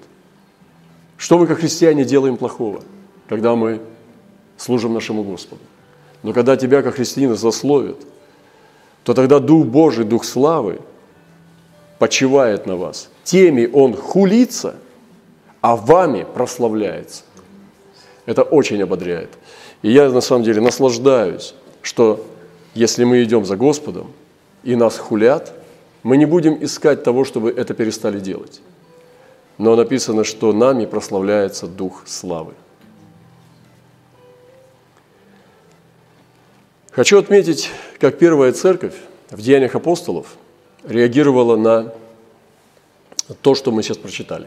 Что 1.17 1.39
мы, 1.39 1.47
как 1.47 1.59
христиане, 1.59 2.05
делаем 2.05 2.37
плохого, 2.37 2.83
когда 3.29 3.57
мы 3.57 3.81
служим 4.57 4.95
нашему 4.95 5.25
Господу? 5.25 5.61
Но 6.23 6.33
когда 6.33 6.57
тебя, 6.57 6.83
как 6.83 6.95
христианина, 6.95 7.35
засловят, 7.35 7.97
то 9.03 9.13
тогда 9.13 9.41
Дух 9.41 9.67
Божий, 9.67 10.05
Дух 10.05 10.25
славы 10.25 10.81
почивает 11.99 12.67
на 12.67 12.77
вас. 12.77 13.09
Теми 13.25 13.69
Он 13.73 13.95
хулится, 13.95 14.77
а 15.61 15.75
вами 15.75 16.25
прославляется. 16.33 17.25
Это 18.25 18.43
очень 18.43 18.81
ободряет. 18.83 19.31
И 19.83 19.91
я 19.91 20.11
на 20.11 20.21
самом 20.21 20.45
деле 20.45 20.61
наслаждаюсь, 20.61 21.55
что 21.83 22.25
если 22.75 23.03
мы 23.03 23.23
идем 23.25 23.45
за 23.45 23.57
Господом 23.57 24.13
и 24.63 24.77
нас 24.77 24.97
хулят, 24.97 25.53
мы 26.07 26.19
не 26.19 26.25
будем 26.25 26.63
искать 26.65 27.03
того, 27.03 27.25
чтобы 27.25 27.51
это 27.51 27.75
перестали 27.75 28.21
делать. 28.21 28.61
Но 29.59 29.75
написано, 29.75 30.23
что 30.23 30.53
нами 30.53 30.87
прославляется 30.87 31.67
Дух 31.67 32.05
славы. 32.07 32.55
Хочу 36.93 37.19
отметить, 37.19 37.71
как 37.99 38.19
первая 38.19 38.53
церковь 38.53 38.95
в 39.31 39.43
Деяниях 39.43 39.75
апостолов 39.75 40.37
реагировала 40.85 41.57
на 41.57 41.93
то, 43.43 43.57
что 43.57 43.73
мы 43.73 43.83
сейчас 43.83 43.97
прочитали. 43.97 44.47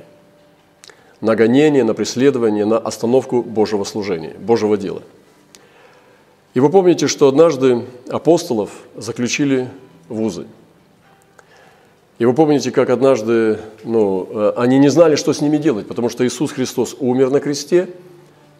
На 1.19 1.35
гонение, 1.35 1.83
на 1.83 1.93
преследование, 1.93 2.63
на 2.63 2.77
остановку 2.77 3.43
Божьего 3.43 3.83
служения, 3.83 4.33
Божьего 4.39 4.77
дела– 4.77 5.03
и 6.55 6.59
вы 6.59 6.69
помните, 6.71 7.07
что 7.07 7.27
однажды 7.27 7.85
апостолов 8.09 8.71
заключили 8.95 9.69
в 10.07 10.19
узы. 10.21 10.47
И 12.19 12.25
вы 12.25 12.33
помните, 12.33 12.71
как 12.71 12.89
однажды 12.89 13.59
ну, 13.83 14.27
э, 14.29 14.53
они 14.57 14.77
не 14.77 14.89
знали, 14.89 15.15
что 15.15 15.33
с 15.33 15.41
ними 15.41 15.57
делать, 15.57 15.87
потому 15.87 16.09
что 16.09 16.27
Иисус 16.27 16.51
Христос 16.51 16.95
умер 16.99 17.31
на 17.31 17.39
кресте, 17.39 17.89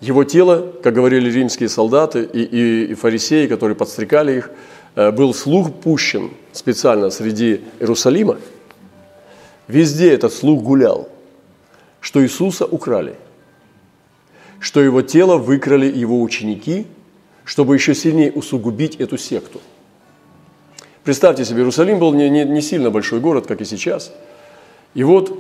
его 0.02 0.24
тело, 0.24 0.74
как 0.82 0.94
говорили 0.94 1.30
римские 1.30 1.70
солдаты 1.70 2.24
и, 2.24 2.42
и, 2.42 2.92
и 2.92 2.94
фарисеи, 2.94 3.48
которые 3.48 3.76
подстрекали 3.76 4.38
их, 4.38 4.52
э, 4.96 5.12
был 5.12 5.34
слух 5.34 5.74
пущен 5.74 6.32
специально 6.54 7.10
среди 7.12 7.62
Иерусалима. 7.80 8.38
Везде 9.68 10.14
этот 10.14 10.34
слух 10.34 10.64
гулял, 10.64 11.10
что 12.00 12.24
Иисуса 12.24 12.66
украли, 12.66 13.16
что 14.60 14.82
его 14.82 15.02
тело 15.02 15.38
выкрали 15.38 15.86
его 15.86 16.22
ученики– 16.22 16.88
чтобы 17.50 17.74
еще 17.74 17.96
сильнее 17.96 18.32
усугубить 18.32 18.98
эту 18.98 19.18
секту. 19.18 19.60
Представьте 21.10 21.44
себе, 21.44 21.62
Иерусалим 21.62 21.98
был 21.98 22.14
не, 22.14 22.30
не, 22.30 22.46
не 22.46 22.62
сильно 22.62 22.92
большой 22.92 23.20
город, 23.20 23.48
как 23.48 23.62
и 23.62 23.66
сейчас. 23.66 24.12
И 24.94 25.04
вот, 25.04 25.36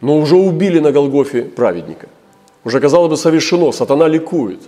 но 0.00 0.18
уже 0.18 0.34
убили 0.34 0.80
на 0.80 0.90
Голгофе 0.90 1.42
праведника. 1.42 2.08
Уже, 2.64 2.80
казалось 2.80 3.10
бы, 3.10 3.16
совершено, 3.16 3.70
сатана 3.70 4.08
ликует. 4.08 4.58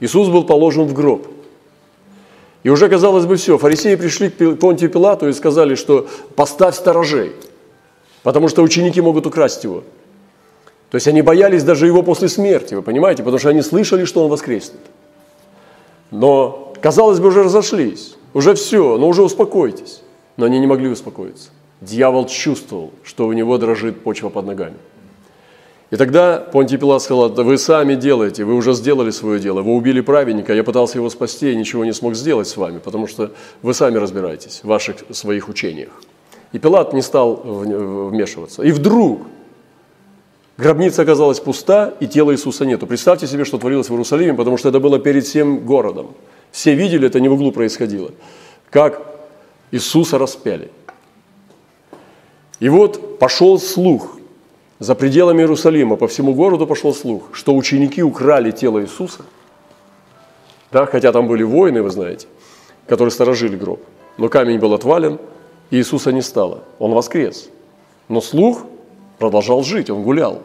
Иисус 0.00 0.26
был 0.26 0.42
положен 0.42 0.86
в 0.86 0.92
гроб. 0.92 1.28
И 2.64 2.68
уже, 2.68 2.88
казалось 2.88 3.26
бы, 3.26 3.36
все, 3.36 3.58
фарисеи 3.58 3.94
пришли 3.94 4.28
к 4.28 4.56
Понтию 4.56 4.90
Пилату 4.90 5.28
и 5.28 5.32
сказали, 5.32 5.76
что 5.76 6.08
поставь 6.34 6.74
сторожей, 6.74 7.30
потому 8.24 8.48
что 8.48 8.64
ученики 8.64 9.00
могут 9.00 9.24
украсть 9.24 9.62
его. 9.62 9.84
То 10.90 10.96
есть 10.96 11.06
они 11.06 11.22
боялись 11.22 11.62
даже 11.62 11.86
его 11.86 12.02
после 12.02 12.28
смерти, 12.28 12.74
вы 12.74 12.82
понимаете, 12.82 13.22
потому 13.22 13.38
что 13.38 13.50
они 13.50 13.62
слышали, 13.62 14.04
что 14.04 14.24
он 14.24 14.30
воскреснет. 14.30 14.80
Но, 16.10 16.72
казалось 16.82 17.20
бы, 17.20 17.28
уже 17.28 17.44
разошлись, 17.44 18.16
уже 18.36 18.54
все, 18.54 18.98
но 18.98 19.08
уже 19.08 19.22
успокойтесь. 19.22 20.02
Но 20.36 20.44
они 20.44 20.58
не 20.58 20.66
могли 20.66 20.88
успокоиться. 20.88 21.48
Дьявол 21.80 22.26
чувствовал, 22.26 22.90
что 23.02 23.26
у 23.26 23.32
него 23.32 23.56
дрожит 23.56 24.02
почва 24.02 24.28
под 24.28 24.44
ногами. 24.44 24.76
И 25.90 25.96
тогда 25.96 26.38
Понтий 26.52 26.76
Пилат 26.76 27.00
сказал, 27.00 27.30
вы 27.30 27.56
сами 27.56 27.94
делаете, 27.94 28.44
вы 28.44 28.54
уже 28.54 28.74
сделали 28.74 29.10
свое 29.10 29.40
дело, 29.40 29.62
вы 29.62 29.72
убили 29.72 30.02
праведника, 30.02 30.52
я 30.52 30.64
пытался 30.64 30.98
его 30.98 31.08
спасти, 31.08 31.52
и 31.52 31.56
ничего 31.56 31.84
не 31.86 31.94
смог 31.94 32.14
сделать 32.14 32.46
с 32.48 32.56
вами, 32.58 32.78
потому 32.78 33.06
что 33.06 33.30
вы 33.62 33.72
сами 33.72 33.96
разбираетесь 33.96 34.60
в 34.62 34.66
ваших 34.66 34.96
своих 35.12 35.48
учениях. 35.48 35.90
И 36.52 36.58
Пилат 36.58 36.92
не 36.92 37.00
стал 37.00 37.36
вмешиваться. 37.36 38.62
И 38.62 38.70
вдруг 38.70 39.20
Гробница 40.58 41.02
оказалась 41.02 41.40
пуста, 41.40 41.94
и 42.00 42.06
тела 42.06 42.32
Иисуса 42.32 42.66
нету. 42.66 42.86
Представьте 42.86 43.26
себе, 43.26 43.44
что 43.44 43.56
творилось 43.56 43.88
в 43.88 43.92
Иерусалиме, 43.92 44.34
потому 44.34 44.58
что 44.58 44.68
это 44.68 44.80
было 44.80 44.98
перед 44.98 45.24
всем 45.24 45.60
городом. 45.60 46.08
Все 46.56 46.74
видели, 46.74 47.06
это 47.06 47.20
не 47.20 47.28
в 47.28 47.34
углу 47.34 47.52
происходило. 47.52 48.12
Как 48.70 49.02
Иисуса 49.72 50.16
распяли. 50.16 50.70
И 52.60 52.70
вот 52.70 53.18
пошел 53.18 53.60
слух 53.60 54.16
за 54.78 54.94
пределами 54.94 55.42
Иерусалима, 55.42 55.96
по 55.96 56.08
всему 56.08 56.32
городу 56.32 56.66
пошел 56.66 56.94
слух, 56.94 57.24
что 57.34 57.54
ученики 57.54 58.02
украли 58.02 58.52
тело 58.52 58.80
Иисуса, 58.80 59.26
да, 60.72 60.86
хотя 60.86 61.12
там 61.12 61.28
были 61.28 61.42
воины, 61.42 61.82
вы 61.82 61.90
знаете, 61.90 62.26
которые 62.86 63.12
сторожили 63.12 63.54
гроб. 63.54 63.82
Но 64.16 64.30
камень 64.30 64.58
был 64.58 64.72
отвален, 64.72 65.18
и 65.68 65.76
Иисуса 65.76 66.10
не 66.10 66.22
стало. 66.22 66.62
Он 66.78 66.92
воскрес. 66.92 67.50
Но 68.08 68.22
слух 68.22 68.64
продолжал 69.18 69.62
жить, 69.62 69.90
он 69.90 70.02
гулял. 70.02 70.40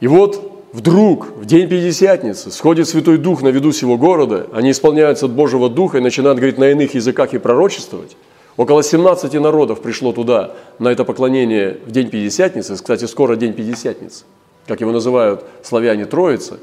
И 0.00 0.06
вот 0.06 0.53
вдруг 0.74 1.28
в 1.36 1.46
день 1.46 1.68
Пятидесятницы 1.68 2.50
сходит 2.50 2.88
Святой 2.88 3.16
Дух 3.16 3.42
на 3.42 3.48
виду 3.48 3.70
всего 3.70 3.96
города, 3.96 4.48
они 4.52 4.72
исполняются 4.72 5.26
от 5.26 5.32
Божьего 5.32 5.70
Духа 5.70 5.98
и 5.98 6.00
начинают 6.00 6.38
говорить 6.38 6.58
на 6.58 6.70
иных 6.70 6.94
языках 6.94 7.32
и 7.32 7.38
пророчествовать. 7.38 8.16
Около 8.56 8.82
17 8.82 9.32
народов 9.34 9.80
пришло 9.80 10.12
туда 10.12 10.54
на 10.78 10.88
это 10.88 11.04
поклонение 11.04 11.78
в 11.86 11.92
день 11.92 12.10
Пятидесятницы. 12.10 12.74
Кстати, 12.74 13.04
скоро 13.04 13.36
день 13.36 13.52
Пятидесятницы, 13.52 14.24
как 14.66 14.80
его 14.80 14.90
называют 14.90 15.44
славяне 15.62 16.06
Троицы. 16.06 16.58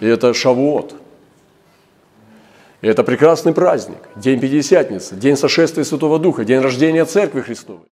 И 0.00 0.06
это 0.06 0.32
Шавуот. 0.32 0.94
И 2.82 2.86
это 2.86 3.02
прекрасный 3.02 3.52
праздник, 3.52 3.98
день 4.14 4.38
Пятидесятницы, 4.38 5.16
день 5.16 5.36
сошествия 5.36 5.82
Святого 5.82 6.18
Духа, 6.20 6.44
день 6.44 6.60
рождения 6.60 7.04
Церкви 7.04 7.40
Христовой. 7.40 7.86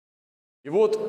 И 0.64 0.68
вот 0.68 1.00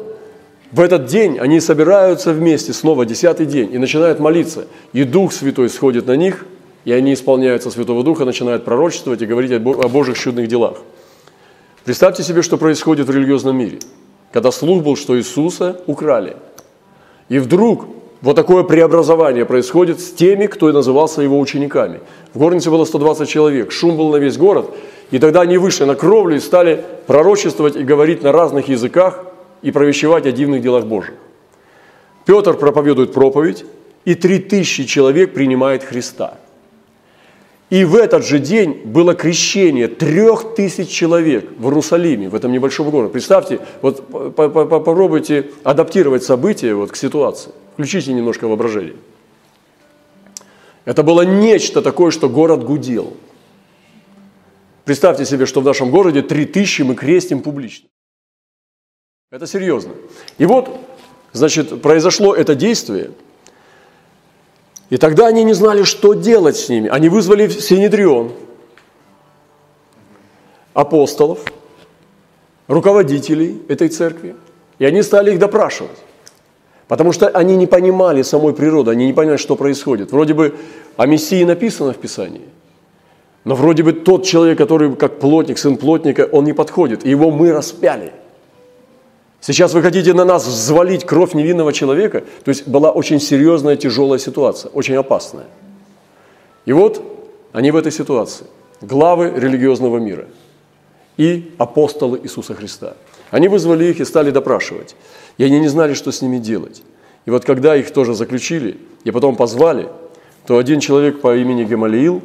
в 0.73 0.79
этот 0.79 1.05
день 1.05 1.37
они 1.37 1.59
собираются 1.59 2.33
вместе, 2.33 2.73
снова 2.73 3.05
десятый 3.05 3.45
день, 3.45 3.71
и 3.71 3.77
начинают 3.77 4.19
молиться. 4.19 4.65
И 4.91 5.03
Дух 5.03 5.31
Святой 5.31 5.69
сходит 5.69 6.07
на 6.07 6.15
них, 6.15 6.47
и 6.83 6.91
они 6.91 7.13
исполняются 7.13 7.69
Святого 7.69 8.03
Духа, 8.03 8.25
начинают 8.25 8.65
пророчествовать 8.65 9.21
и 9.21 9.27
говорить 9.27 9.51
о 9.51 9.59
Божьих 9.59 10.17
чудных 10.17 10.47
делах. 10.47 10.77
Представьте 11.85 12.23
себе, 12.23 12.41
что 12.41 12.57
происходит 12.57 13.07
в 13.07 13.11
религиозном 13.11 13.55
мире, 13.55 13.79
когда 14.31 14.51
слух 14.51 14.83
был, 14.83 14.95
что 14.95 15.15
Иисуса 15.15 15.79
украли. 15.85 16.37
И 17.29 17.37
вдруг 17.37 17.85
вот 18.21 18.35
такое 18.35 18.63
преобразование 18.63 19.45
происходит 19.45 19.99
с 19.99 20.11
теми, 20.11 20.47
кто 20.47 20.69
и 20.69 20.73
назывался 20.73 21.21
его 21.21 21.39
учениками. 21.39 21.99
В 22.33 22.39
горнице 22.39 22.71
было 22.71 22.85
120 22.85 23.29
человек, 23.29 23.71
шум 23.71 23.95
был 23.95 24.09
на 24.09 24.15
весь 24.15 24.37
город, 24.37 24.71
и 25.11 25.19
тогда 25.19 25.41
они 25.41 25.59
вышли 25.59 25.83
на 25.83 25.93
кровлю 25.93 26.37
и 26.37 26.39
стали 26.39 26.83
пророчествовать 27.05 27.75
и 27.75 27.83
говорить 27.83 28.23
на 28.23 28.31
разных 28.31 28.69
языках, 28.69 29.25
и 29.63 29.72
провещевать 29.72 30.27
о 30.27 30.32
дивных 30.32 30.62
делах 30.62 30.86
Божьих. 30.86 31.15
Петр 32.25 32.55
проповедует 32.55 33.13
проповедь, 33.13 33.65
и 34.05 34.15
три 34.15 34.39
тысячи 34.39 34.84
человек 34.84 35.34
принимает 35.34 35.84
Христа. 35.84 36.38
И 37.70 37.86
в 37.86 37.96
этот 37.96 38.24
же 38.25 38.38
день 38.38 38.82
было 38.86 39.15
крещение 39.15 39.88
трех 39.88 40.53
тысяч 40.55 40.89
человек 40.89 41.50
в 41.58 41.65
Иерусалиме, 41.65 42.29
в 42.29 42.36
этом 42.36 42.51
небольшом 42.51 42.91
городе. 42.91 43.12
Представьте, 43.12 43.62
вот 43.82 44.08
попробуйте 44.36 45.50
адаптировать 45.63 46.24
события 46.24 46.75
вот 46.75 46.91
к 46.91 46.96
ситуации. 46.96 47.51
Включите 47.74 48.13
немножко 48.13 48.48
воображение. 48.48 48.96
Это 50.86 51.01
было 51.01 51.22
нечто 51.24 51.82
такое, 51.82 52.12
что 52.12 52.29
город 52.29 52.63
гудел. 52.63 53.17
Представьте 54.86 55.25
себе, 55.25 55.46
что 55.46 55.62
в 55.62 55.63
нашем 55.63 55.89
городе 55.89 56.22
три 56.22 56.46
тысячи 56.46 56.82
мы 56.84 56.93
крестим 56.93 57.39
публично. 57.39 57.88
Это 59.33 59.47
серьезно. 59.47 59.93
И 60.37 60.45
вот, 60.45 60.69
значит, 61.31 61.81
произошло 61.81 62.35
это 62.35 62.53
действие, 62.53 63.09
и 64.91 64.97
тогда 64.97 65.25
они 65.25 65.43
не 65.43 65.53
знали, 65.53 65.81
что 65.81 66.13
делать 66.13 66.55
с 66.55 66.69
ними. 66.69 66.87
Они 66.87 67.09
вызвали 67.09 67.47
Синедрион, 67.47 68.33
апостолов, 70.75 71.39
руководителей 72.67 73.59
этой 73.69 73.89
церкви, 73.89 74.35
и 74.77 74.85
они 74.85 75.01
стали 75.01 75.31
их 75.31 75.39
допрашивать. 75.39 75.97
Потому 76.87 77.11
что 77.11 77.27
они 77.27 77.55
не 77.55 77.65
понимали 77.65 78.21
самой 78.21 78.53
природы, 78.53 78.91
они 78.91 79.07
не 79.07 79.13
понимали, 79.13 79.37
что 79.37 79.55
происходит. 79.55 80.11
Вроде 80.11 80.35
бы 80.35 80.55
о 80.95 81.07
Мессии 81.07 81.43
написано 81.43 81.93
в 81.93 81.97
Писании, 81.97 82.49
но 83.45 83.55
вроде 83.55 83.81
бы 83.81 83.93
тот 83.93 84.25
человек, 84.25 84.59
который 84.59 84.95
как 84.95 85.17
плотник, 85.17 85.57
сын 85.57 85.77
плотника, 85.77 86.29
он 86.31 86.43
не 86.43 86.53
подходит, 86.53 87.03
и 87.03 87.09
его 87.09 87.31
мы 87.31 87.51
распяли. 87.51 88.13
Сейчас 89.45 89.73
вы 89.73 89.81
хотите 89.81 90.13
на 90.13 90.23
нас 90.23 90.47
взвалить 90.47 91.05
кровь 91.05 91.33
невинного 91.33 91.73
человека, 91.73 92.23
то 92.45 92.50
есть 92.50 92.65
была 92.65 92.91
очень 92.91 93.19
серьезная, 93.19 93.75
тяжелая 93.75 94.17
ситуация, 94.17 94.71
очень 94.71 94.95
опасная. 94.95 95.47
И 96.65 96.71
вот 96.71 97.03
они 97.51 97.71
в 97.71 97.75
этой 97.75 97.91
ситуации, 97.91 98.45
главы 98.79 99.33
религиозного 99.35 99.97
мира 99.97 100.27
и 101.17 101.51
апостолы 101.57 102.21
Иисуса 102.23 102.53
Христа. 102.53 102.93
Они 103.31 103.50
вызвали 103.50 103.83
их 103.83 104.00
и 104.00 104.05
стали 104.05 104.31
допрашивать. 104.31 104.95
И 105.38 105.43
они 105.43 105.59
не 105.59 105.67
знали, 105.67 105.93
что 105.93 106.13
с 106.13 106.21
ними 106.21 106.38
делать. 106.38 106.81
И 107.25 107.29
вот 107.29 107.43
когда 107.43 107.75
их 107.75 107.91
тоже 107.91 108.13
заключили, 108.13 108.77
и 109.03 109.12
потом 109.12 109.35
позвали, 109.35 109.89
то 110.47 110.57
один 110.57 110.79
человек 110.79 111.19
по 111.19 111.35
имени 111.35 111.65
Гамалиил, 111.65 112.21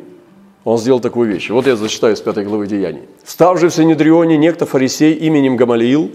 он 0.62 0.78
сделал 0.78 1.00
такую 1.00 1.28
вещь. 1.28 1.50
Вот 1.50 1.66
я 1.66 1.75
зачитаю 1.75 2.16
с 2.16 2.20
пятой 2.20 2.44
главы 2.44 2.68
Деяний. 2.68 3.02
«Став 3.25 3.58
же 3.58 3.70
в 3.70 3.75
Синедрионе 3.75 4.37
некто 4.37 4.66
фарисей 4.66 5.14
именем 5.14 5.56
Гамалиил, 5.56 6.12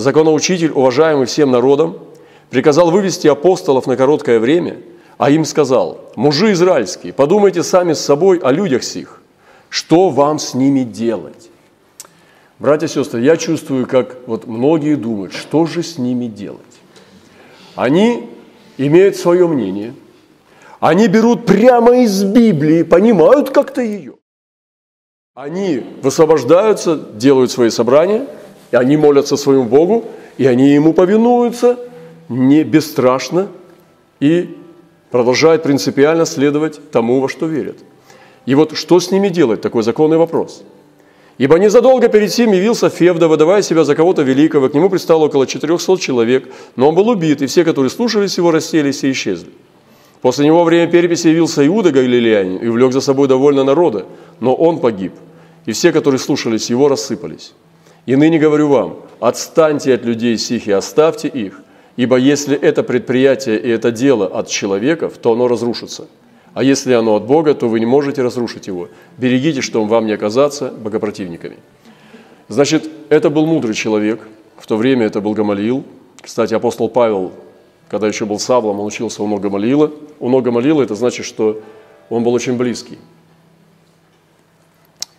законоучитель, 0.00 0.70
уважаемый 0.70 1.26
всем 1.26 1.50
народом, 1.50 1.98
приказал 2.48 2.90
вывести 2.90 3.28
апостолов 3.28 3.86
на 3.86 3.96
короткое 3.96 4.40
время, 4.40 4.78
а 5.18 5.30
им 5.30 5.44
сказал, 5.44 6.10
«Мужи 6.16 6.52
израильские, 6.52 7.12
подумайте 7.12 7.62
сами 7.62 7.92
с 7.92 8.00
собой 8.00 8.38
о 8.38 8.50
людях 8.50 8.82
сих, 8.82 9.20
что 9.68 10.08
вам 10.08 10.38
с 10.38 10.54
ними 10.54 10.82
делать?» 10.82 11.50
Братья 12.58 12.86
и 12.86 12.90
сестры, 12.90 13.20
я 13.20 13.36
чувствую, 13.36 13.86
как 13.86 14.16
вот 14.26 14.46
многие 14.46 14.94
думают, 14.94 15.32
что 15.32 15.66
же 15.66 15.82
с 15.82 15.98
ними 15.98 16.26
делать. 16.26 16.60
Они 17.74 18.28
имеют 18.76 19.16
свое 19.16 19.46
мнение, 19.46 19.94
они 20.78 21.08
берут 21.08 21.46
прямо 21.46 21.98
из 21.98 22.24
Библии, 22.24 22.82
понимают 22.82 23.50
как-то 23.50 23.82
ее. 23.82 24.14
Они 25.34 25.82
высвобождаются, 26.02 26.96
делают 26.96 27.50
свои 27.50 27.70
собрания, 27.70 28.26
и 28.70 28.76
они 28.76 28.96
молятся 28.96 29.36
своему 29.36 29.64
Богу, 29.64 30.04
и 30.38 30.46
они 30.46 30.70
ему 30.70 30.92
повинуются 30.92 31.78
не 32.28 32.62
бесстрашно 32.62 33.48
и 34.20 34.56
продолжают 35.10 35.62
принципиально 35.62 36.26
следовать 36.26 36.90
тому, 36.90 37.20
во 37.20 37.28
что 37.28 37.46
верят. 37.46 37.78
И 38.46 38.54
вот 38.54 38.76
что 38.76 39.00
с 39.00 39.10
ними 39.10 39.28
делать? 39.28 39.60
Такой 39.60 39.82
законный 39.82 40.16
вопрос– 40.16 40.62
Ибо 41.40 41.58
незадолго 41.58 42.08
перед 42.08 42.30
сим 42.30 42.52
явился 42.52 42.90
Февда, 42.90 43.26
выдавая 43.26 43.62
себя 43.62 43.84
за 43.84 43.94
кого-то 43.94 44.20
великого. 44.20 44.68
К 44.68 44.74
нему 44.74 44.90
пристало 44.90 45.24
около 45.24 45.46
400 45.46 45.96
человек, 45.96 46.46
но 46.76 46.90
он 46.90 46.94
был 46.94 47.08
убит, 47.08 47.40
и 47.40 47.46
все, 47.46 47.64
которые 47.64 47.88
слушались 47.88 48.36
его, 48.36 48.50
расселись 48.50 49.04
и 49.04 49.10
исчезли. 49.10 49.48
После 50.20 50.44
него 50.44 50.64
время 50.64 50.92
переписи 50.92 51.28
явился 51.28 51.66
Иуда 51.66 51.92
Галилеянин 51.92 52.58
и 52.58 52.66
увлек 52.66 52.92
за 52.92 53.00
собой 53.00 53.26
довольно 53.26 53.64
народа, 53.64 54.04
но 54.40 54.54
он 54.54 54.80
погиб, 54.80 55.14
и 55.64 55.72
все, 55.72 55.92
которые 55.92 56.18
слушались 56.18 56.68
его, 56.68 56.88
рассыпались. 56.88 57.54
И 58.06 58.16
ныне 58.16 58.38
говорю 58.38 58.68
вам, 58.68 58.96
отстаньте 59.20 59.94
от 59.94 60.04
людей 60.04 60.38
сих 60.38 60.66
и 60.66 60.72
оставьте 60.72 61.28
их, 61.28 61.62
ибо 61.96 62.16
если 62.16 62.56
это 62.56 62.82
предприятие 62.82 63.58
и 63.60 63.68
это 63.68 63.90
дело 63.90 64.26
от 64.26 64.48
человеков, 64.48 65.18
то 65.18 65.32
оно 65.32 65.48
разрушится– 65.48 66.08
а 66.52 66.64
если 66.64 66.92
оно 66.92 67.14
от 67.14 67.26
Бога, 67.26 67.54
то 67.54 67.68
вы 67.68 67.78
не 67.78 67.86
можете 67.86 68.22
разрушить 68.22 68.66
его. 68.66 68.88
Берегите, 69.18 69.60
чтобы 69.60 69.88
вам 69.88 70.06
не 70.06 70.12
оказаться 70.12 70.70
богопротивниками. 70.70 71.58
Значит, 72.48 72.90
это 73.08 73.30
был 73.30 73.46
мудрый 73.46 73.74
человек. 73.74 74.26
В 74.56 74.66
то 74.66 74.76
время 74.76 75.06
это 75.06 75.20
был 75.20 75.32
Гамалиил. 75.32 75.84
Кстати, 76.20 76.52
апостол 76.52 76.88
Павел, 76.88 77.32
когда 77.88 78.08
еще 78.08 78.26
был 78.26 78.40
Савлом, 78.40 78.80
он 78.80 78.86
учился 78.86 79.22
у 79.22 79.28
ног 79.28 79.40
Гамалиила. 79.40 79.92
У 80.18 80.28
ног 80.28 80.42
Гамалиила 80.42 80.82
это 80.82 80.96
значит, 80.96 81.24
что 81.24 81.62
он 82.08 82.24
был 82.24 82.34
очень 82.34 82.56
близкий. 82.56 82.98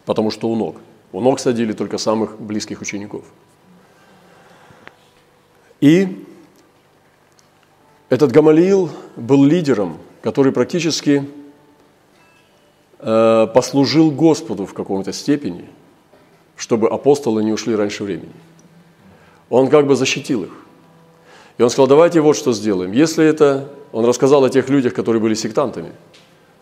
Потому 0.06 0.32
что 0.32 0.50
у 0.50 0.56
ног. 0.58 0.76
У 1.12 1.22
ног 1.22 1.40
садили 1.40 1.74
только 1.74 1.98
самых 1.98 2.40
близких 2.40 2.82
учеников. 2.82 3.24
И 5.80 6.26
этот 8.10 8.32
Гамалиил 8.32 8.90
был 9.16 9.44
лидером 9.44 9.98
который 10.22 10.52
практически 10.52 11.28
э, 13.00 13.48
послужил 13.54 14.12
Господу 14.12 14.66
в 14.66 14.74
каком-то 14.74 15.12
степени, 15.14 15.66
чтобы 16.56 16.90
апостолы 16.90 17.44
не 17.44 17.52
ушли 17.52 17.76
раньше 17.76 18.04
времени. 18.04 18.34
Он 19.50 19.68
как 19.70 19.88
бы 19.88 19.96
защитил 19.96 20.44
их. 20.44 20.52
И 21.58 21.64
он 21.64 21.70
сказал, 21.70 21.88
давайте 21.88 22.22
вот 22.22 22.38
что 22.38 22.54
сделаем. 22.54 22.92
Если 22.92 23.26
это, 23.26 23.70
он 23.92 24.06
рассказал 24.06 24.44
о 24.44 24.50
тех 24.50 24.70
людях, 24.70 24.94
которые 24.94 25.22
были 25.22 25.34
сектантами, 25.34 25.92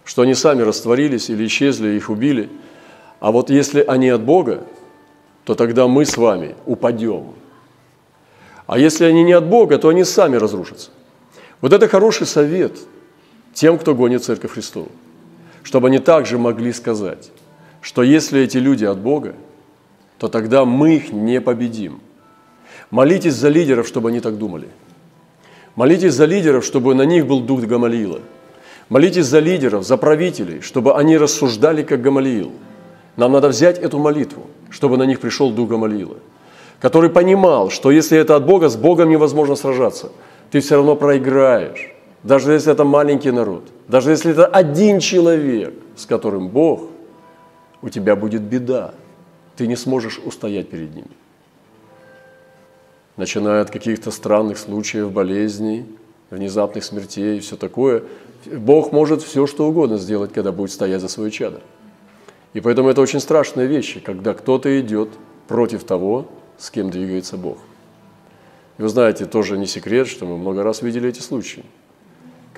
что 0.05 0.23
они 0.23 0.33
сами 0.33 0.61
растворились 0.61 1.29
или 1.29 1.45
исчезли, 1.45 1.89
их 1.89 2.09
убили. 2.09 2.49
А 3.19 3.31
вот 3.31 3.49
если 3.49 3.81
они 3.81 4.09
от 4.09 4.21
Бога, 4.21 4.63
то 5.43 5.55
тогда 5.55 5.87
мы 5.87 6.05
с 6.05 6.17
вами 6.17 6.55
упадем. 6.65 7.33
А 8.67 8.77
если 8.77 9.05
они 9.05 9.23
не 9.23 9.33
от 9.33 9.45
Бога, 9.45 9.77
то 9.77 9.89
они 9.89 10.03
сами 10.03 10.37
разрушатся. 10.37 10.91
Вот 11.61 11.73
это 11.73 11.87
хороший 11.87 12.27
совет– 12.27 12.73
тем, 13.53 13.77
кто 13.77 13.95
гонит 13.95 14.23
Церковь 14.23 14.51
Христову, 14.51 14.89
чтобы 15.63 15.87
они 15.87 15.99
также 15.99 16.37
могли 16.37 16.71
сказать, 16.71 17.31
что 17.81 18.03
если 18.03 18.41
эти 18.41 18.57
люди 18.57 18.85
от 18.85 18.99
Бога, 18.99 19.35
то 20.17 20.27
тогда 20.27 20.65
мы 20.65 20.95
их 20.95 21.11
не 21.11 21.41
победим. 21.41 21.99
Молитесь 22.91 23.35
за 23.35 23.49
лидеров, 23.49 23.87
чтобы 23.87 24.09
они 24.09 24.19
так 24.19 24.37
думали. 24.37 24.69
Молитесь 25.75 26.13
за 26.13 26.25
лидеров, 26.25 26.65
чтобы 26.65 26.95
на 26.95 27.03
них 27.03 27.27
был 27.27 27.41
дух 27.41 27.61
Гамалиила. 27.61 28.21
Молитесь 28.89 29.25
за 29.25 29.39
лидеров, 29.39 29.85
за 29.85 29.97
правителей, 29.97 30.61
чтобы 30.61 30.95
они 30.95 31.17
рассуждали, 31.17 31.83
как 31.83 32.01
Гамалиил. 32.01 32.51
Нам 33.17 33.31
надо 33.31 33.49
взять 33.49 33.77
эту 33.79 33.99
молитву, 33.99 34.47
чтобы 34.69 34.97
на 34.97 35.03
них 35.03 35.19
пришел 35.19 35.51
дух 35.51 35.69
Гамалиила, 35.69 36.17
который 36.79 37.09
понимал, 37.09 37.69
что 37.69 37.91
если 37.91 38.17
это 38.17 38.35
от 38.35 38.45
Бога, 38.45 38.69
с 38.69 38.77
Богом 38.77 39.09
невозможно 39.09 39.55
сражаться. 39.55 40.09
Ты 40.51 40.61
все 40.61 40.75
равно 40.75 40.95
проиграешь 40.95 41.93
даже 42.23 42.51
если 42.51 42.71
это 42.71 42.83
маленький 42.83 43.31
народ, 43.31 43.63
даже 43.87 44.11
если 44.11 44.31
это 44.31 44.45
один 44.45 44.99
человек, 44.99 45.73
с 45.95 46.05
которым 46.05 46.49
Бог, 46.49 46.89
у 47.81 47.89
тебя 47.89 48.15
будет 48.15 48.41
беда. 48.41 48.93
Ты 49.55 49.67
не 49.67 49.75
сможешь 49.75 50.19
устоять 50.23 50.69
перед 50.69 50.93
ними. 50.93 51.11
Начиная 53.15 53.61
от 53.61 53.71
каких-то 53.71 54.11
странных 54.11 54.57
случаев, 54.57 55.11
болезней, 55.11 55.85
внезапных 56.29 56.83
смертей 56.83 57.37
и 57.37 57.39
все 57.39 57.55
такое, 57.55 58.03
Бог 58.45 58.91
может 58.91 59.21
все, 59.21 59.47
что 59.47 59.67
угодно 59.67 59.97
сделать, 59.97 60.31
когда 60.31 60.51
будет 60.51 60.71
стоять 60.71 61.01
за 61.01 61.07
свое 61.07 61.31
чадо. 61.31 61.61
И 62.53 62.61
поэтому 62.61 62.89
это 62.89 63.01
очень 63.01 63.19
страшные 63.19 63.67
вещи, 63.67 63.99
когда 63.99 64.33
кто-то 64.33 64.79
идет 64.79 65.09
против 65.47 65.83
того, 65.83 66.27
с 66.57 66.71
кем 66.71 66.89
двигается 66.89 67.37
Бог. 67.37 67.57
И 68.77 68.81
вы 68.81 68.89
знаете, 68.89 69.25
тоже 69.25 69.57
не 69.57 69.67
секрет, 69.67 70.07
что 70.07 70.25
мы 70.25 70.37
много 70.37 70.63
раз 70.63 70.81
видели 70.81 71.09
эти 71.09 71.19
случаи 71.19 71.63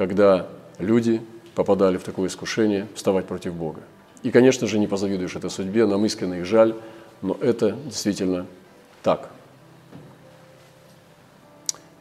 когда 0.02 0.48
люди 0.80 1.22
попадали 1.54 1.98
в 1.98 2.04
такое 2.04 2.28
искушение 2.28 2.88
вставать 2.96 3.28
против 3.28 3.54
Бога. 3.54 3.82
И, 4.24 4.32
конечно 4.32 4.66
же, 4.66 4.80
не 4.80 4.88
позавидуешь 4.88 5.36
этой 5.36 5.50
судьбе, 5.50 5.86
нам 5.86 6.06
искренне 6.06 6.40
их 6.40 6.46
жаль, 6.46 6.76
но 7.22 7.38
это 7.40 7.78
действительно 7.86 8.46
так. 9.04 9.30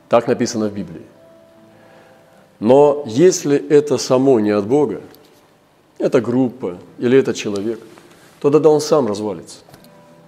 Так 0.09 0.26
написано 0.29 0.68
в 0.68 0.74
Библии. 0.74 1.03
Но 2.59 3.05
если 3.07 3.57
это 3.68 3.98
само 3.98 4.40
не 4.40 4.50
от 4.50 4.66
Бога, 4.66 5.03
это 6.01 6.21
группа 6.21 6.79
или 6.99 7.19
это 7.19 7.35
человек, 7.35 7.81
то 8.41 8.51
тогда 8.51 8.71
он 8.71 8.81
сам 8.81 9.07
развалится. 9.07 9.59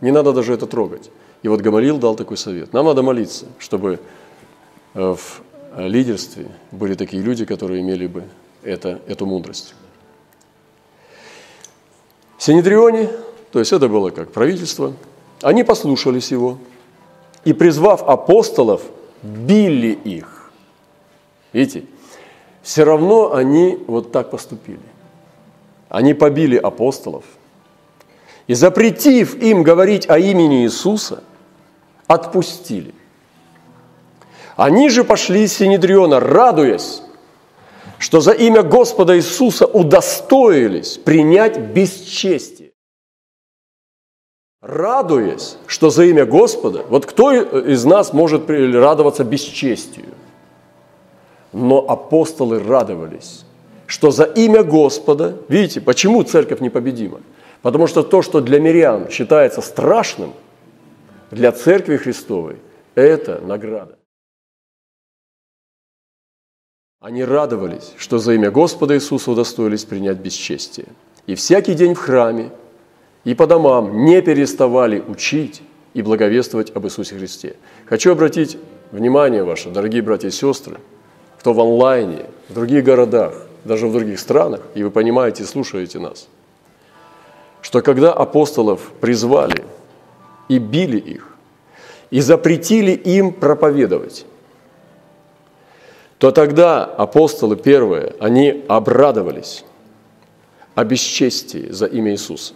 Не 0.01 0.11
надо 0.11 0.33
даже 0.33 0.53
это 0.53 0.67
трогать. 0.67 1.11
И 1.43 1.49
вот 1.49 1.61
Гамалил 1.61 1.99
дал 1.99 2.15
такой 2.15 2.37
совет. 2.37 2.73
Нам 2.73 2.87
надо 2.87 3.03
молиться, 3.03 3.47
чтобы 3.59 3.99
э, 4.95 5.15
в 5.15 5.43
лидерстве 5.77 6.47
были 6.71 6.95
такие 6.95 7.23
люди, 7.23 7.45
которые 7.45 7.81
имели 7.81 8.07
бы 8.07 8.25
это, 8.63 9.01
эту 9.07 9.27
мудрость. 9.27 9.75
Синедрионе, 12.39 13.09
то 13.51 13.59
есть 13.59 13.73
это 13.73 13.89
было 13.89 14.11
как 14.11 14.33
правительство, 14.33 14.95
они 15.41 15.65
послушались 15.65 16.31
его 16.31 16.59
и, 17.45 17.53
призвав 17.53 18.03
апостолов, 18.03 18.83
били 19.23 19.99
их. 20.05 20.51
Видите, 21.53 21.85
все 22.63 22.85
равно 22.85 23.35
они 23.35 23.79
вот 23.87 24.13
так 24.13 24.31
поступили. 24.31 24.92
Они 25.93 26.15
побили 26.15 26.57
апостолов 26.57 27.25
и, 28.47 28.55
запретив 28.55 29.35
им 29.35 29.63
говорить 29.63 30.09
о 30.09 30.19
имени 30.19 30.65
Иисуса, 30.65 31.23
отпустили. 32.07 32.95
Они 34.57 34.89
же 34.89 35.05
пошли 35.05 35.43
из 35.43 35.53
Синедриона, 35.53 36.19
радуясь, 36.19 37.03
что 37.99 38.23
за 38.23 38.33
имя 38.33 38.63
Господа 38.63 39.19
Иисуса 39.19 39.67
удостоились 39.67 40.97
принять 40.97 41.59
бесчестие. 41.59 42.73
радуясь, 44.63 45.59
что 45.67 45.91
за 45.91 46.05
имя 46.05 46.25
Господа, 46.25 46.87
вот 46.89 47.05
кто 47.05 47.33
из 47.35 47.85
нас 47.85 48.15
может 48.15 48.49
радоваться 48.49 49.25
бесчестию? 49.25 50.15
Но 51.53 51.85
апостолы 51.87 52.61
радовались, 52.63 53.45
что 53.93 54.11
за 54.11 54.25
имя 54.25 54.63
Господа, 54.63 55.37
видите, 55.49 55.83
почему 55.83 56.23
церковь 56.23 56.61
непобедима? 56.61 57.21
Потому 57.61 57.87
что 57.87 58.03
то, 58.03 58.23
что 58.23 58.41
для 58.41 58.59
мирян 58.59 59.11
считается 59.11 59.61
страшным, 59.61 60.33
для 61.31 61.53
церкви 61.53 61.99
Христовой– 61.99 62.57
это 62.95 63.43
награда. 63.43 63.99
Они 67.01 67.23
радовались, 67.23 67.93
что 67.99 68.17
за 68.17 68.33
имя 68.33 68.51
Господа 68.51 68.95
Иисуса 68.95 69.31
удостоились 69.31 69.85
принять 69.85 70.17
бесчестие. 70.17 70.87
И 71.27 71.35
всякий 71.35 71.75
день 71.75 71.93
в 71.93 71.99
храме 71.99 72.51
и 73.25 73.35
по 73.35 73.47
домам 73.47 74.07
не 74.07 74.23
переставали 74.23 75.01
учить 75.07 75.61
и 75.93 76.01
благовествовать 76.01 76.75
об 76.75 76.87
Иисусе 76.87 77.17
Христе. 77.17 77.57
Хочу 77.85 78.13
обратить 78.13 78.57
внимание 78.91 79.45
ваше, 79.45 79.69
дорогие 79.69 80.01
братья 80.01 80.29
и 80.29 80.31
сестры, 80.31 80.79
кто 81.39 81.53
в 81.53 81.61
онлайне, 81.61 82.25
в 82.49 82.55
других 82.55 82.85
городах, 82.85 83.49
даже 83.65 83.87
в 83.87 83.93
других 83.93 84.19
странах, 84.19 84.61
и 84.75 84.83
вы 84.83 84.91
понимаете, 84.91 85.45
слушаете 85.45 85.99
нас, 85.99 86.29
что 87.61 87.81
когда 87.81 88.13
апостолов 88.13 88.91
призвали 89.01 89.65
и 90.49 90.59
били 90.59 90.99
их, 90.99 91.29
и 92.11 92.21
запретили 92.21 92.93
им 92.93 93.33
проповедовать, 93.33 94.27
то 96.19 96.31
тогда 96.31 96.85
апостолы 96.85 97.57
первые, 97.57 98.15
они 98.21 98.65
обрадовались 98.69 99.65
о 100.75 100.85
бесчестии 100.85 101.71
за 101.71 101.87
имя 101.87 102.13
Иисуса. 102.13 102.55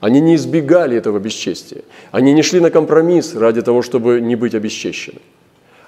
Они 0.00 0.20
не 0.20 0.34
избегали 0.34 0.96
этого 0.96 1.18
бесчестия. 1.20 1.82
Они 2.10 2.32
не 2.32 2.42
шли 2.42 2.58
на 2.60 2.70
компромисс 2.70 3.34
ради 3.34 3.62
того, 3.62 3.82
чтобы 3.82 4.20
не 4.20 4.34
быть 4.34 4.54
обесчещены. 4.54 5.20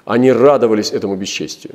Они 0.04 0.30
радовались 0.30 0.92
этому 0.92 1.16
бесчестию. 1.16 1.74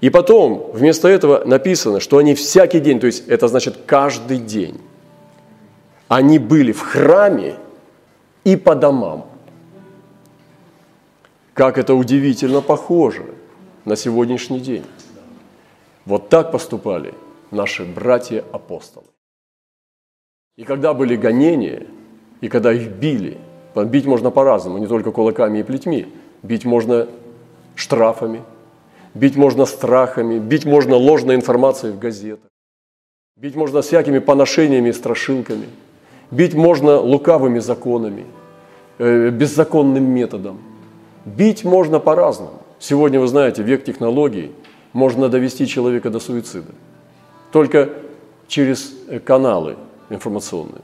И 0.00 0.10
потом, 0.10 0.70
вместо 0.72 1.08
этого 1.08 1.44
написано, 1.44 2.00
что 2.00 2.18
они 2.18 2.34
всякий 2.34 2.80
день, 2.80 3.00
то 3.00 3.06
есть 3.06 3.26
это 3.28 3.48
значит 3.48 3.78
каждый 3.86 4.38
день, 4.38 4.80
они 6.06 6.38
были 6.38 6.72
в 6.72 6.80
храме 6.80 7.56
и 8.44 8.56
по 8.56 8.74
домам. 8.74 9.26
Как 11.52 11.78
это 11.78 11.94
удивительно 11.94 12.60
похоже 12.60 13.24
на 13.84 13.96
сегодняшний 13.96 14.60
день. 14.60 14.84
Вот 16.04 16.28
так 16.28 16.52
поступали 16.52 17.14
наши 17.50 17.84
братья-апостолы. 17.84 19.06
И 20.56 20.64
когда 20.64 20.94
были 20.94 21.16
гонения, 21.16 21.86
и 22.40 22.48
когда 22.48 22.72
их 22.72 22.88
били, 22.88 23.38
бить 23.74 24.06
можно 24.06 24.30
по-разному, 24.30 24.78
не 24.78 24.86
только 24.86 25.10
кулаками 25.10 25.58
и 25.58 25.62
плетьми, 25.62 26.06
бить 26.42 26.64
можно 26.64 27.08
штрафами, 27.74 28.42
бить 29.14 29.36
можно 29.36 29.66
страхами, 29.66 30.38
бить 30.38 30.64
можно 30.64 30.96
ложной 30.96 31.34
информацией 31.34 31.92
в 31.92 31.98
газетах, 31.98 32.50
бить 33.36 33.56
можно 33.56 33.82
всякими 33.82 34.18
поношениями 34.18 34.88
и 34.88 34.92
страшилками, 34.92 35.66
бить 36.30 36.54
можно 36.54 37.00
лукавыми 37.00 37.58
законами, 37.58 38.24
э, 38.98 39.30
беззаконным 39.30 40.04
методом. 40.04 40.58
Бить 41.24 41.64
можно 41.64 42.00
по-разному. 42.00 42.62
Сегодня, 42.78 43.20
вы 43.20 43.26
знаете, 43.26 43.62
век 43.62 43.84
технологий, 43.84 44.52
можно 44.92 45.28
довести 45.28 45.66
человека 45.66 46.10
до 46.10 46.20
суицида. 46.20 46.72
Только 47.52 47.90
через 48.46 48.94
каналы– 49.24 49.76
информационные. 50.10 50.82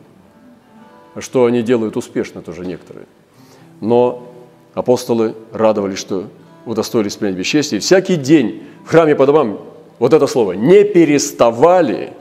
Что 1.19 1.47
они 1.47 1.63
делают 1.63 1.97
успешно 1.97 2.43
тоже 2.43 2.67
некоторые. 2.67 3.07
Но 3.81 4.29
апостолы 4.75 5.35
радовались, 5.53 5.99
что 5.99 6.29
удостоились 6.67 7.17
принять 7.17 7.37
бесчестие. 7.37 7.79
И 7.79 7.81
всякий 7.81 8.17
день 8.17 8.65
в 8.85 8.89
храме 8.89 9.15
по 9.15 9.27
домам, 9.27 9.61
вот 9.99 10.13
это 10.13 10.27
слово, 10.27 10.53
не 10.53 10.85
переставали, 10.85 12.13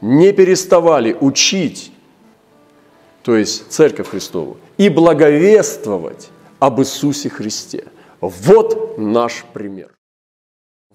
не 0.00 0.32
переставали 0.32 1.16
учить, 1.20 1.92
то 3.22 3.36
есть 3.36 3.70
Церковь 3.70 4.08
Христову, 4.08 4.56
и 4.78 4.88
благовествовать 4.88 6.30
об 6.58 6.80
Иисусе 6.80 7.28
Христе. 7.28 7.86
Вот 8.20 8.98
наш 8.98 9.44
пример. 9.52 9.90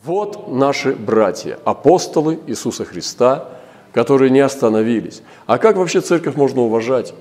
Вот 0.04 0.52
наши 0.52 0.94
братья, 0.94 1.58
апостолы 1.66 2.40
Иисуса 2.46 2.86
Христа, 2.86 3.50
которые 3.92 4.30
не 4.30 4.42
остановились. 4.42 5.24
А 5.48 5.58
как 5.58 5.78
вообще 5.78 6.02
церковь 6.02 6.36
можно 6.36 6.62
уважать, 6.62 7.14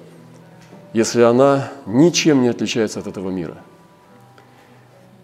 если 0.93 1.23
она 1.23 1.73
ничем 1.87 2.43
не 2.43 2.49
отличается 2.49 3.01
от 3.01 3.07
этого 3.07 3.31
мира? 3.31 3.63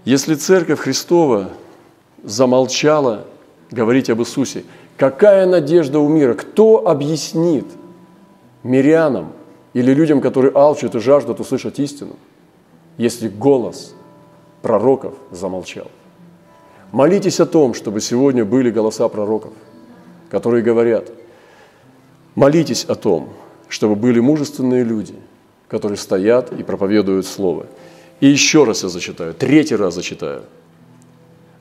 Если 0.05 0.35
церковь 0.35 0.81
Христова 0.81 1.51
замолчала 2.23 3.27
говорить 3.71 4.11
об 4.11 4.21
Иисусе, 4.21 4.65
какая 4.97 5.47
надежда 5.47 5.99
у 5.99 6.09
мира? 6.09 6.35
Кто 6.35 6.87
объяснит 6.87 7.67
мирянам 8.63 9.33
или 9.73 9.93
людям, 9.93 10.21
которые 10.21 10.53
алчут 10.53 10.95
и 10.95 11.01
жаждут 11.01 11.41
услышать 11.41 11.79
истину, 11.79 12.17
если 12.97 13.29
голос 13.29 13.95
пророков 14.63 15.15
замолчал? 15.31 15.91
Молитесь 16.93 17.39
о 17.41 17.47
том, 17.47 17.75
чтобы 17.75 18.01
сегодня 18.01 18.45
были 18.45 18.71
голоса 18.71 19.09
пророков, 19.09 19.53
которые 20.31 20.63
говорят– 20.63 21.11
Молитесь 22.35 22.85
о 22.85 22.95
том, 22.95 23.29
чтобы 23.69 23.97
были 23.97 24.21
мужественные 24.21 24.85
люди, 24.85 25.15
которые 25.69 25.99
стоят 25.99 26.53
и 26.53 26.63
проповедуют 26.63 27.27
Слово. 27.27 27.67
И 28.21 28.27
еще 28.27 28.65
раз 28.65 28.83
я 28.83 28.89
зачитаю, 28.89 29.35
третий 29.35 29.77
раз 29.77 29.95
зачитаю. 29.95 30.45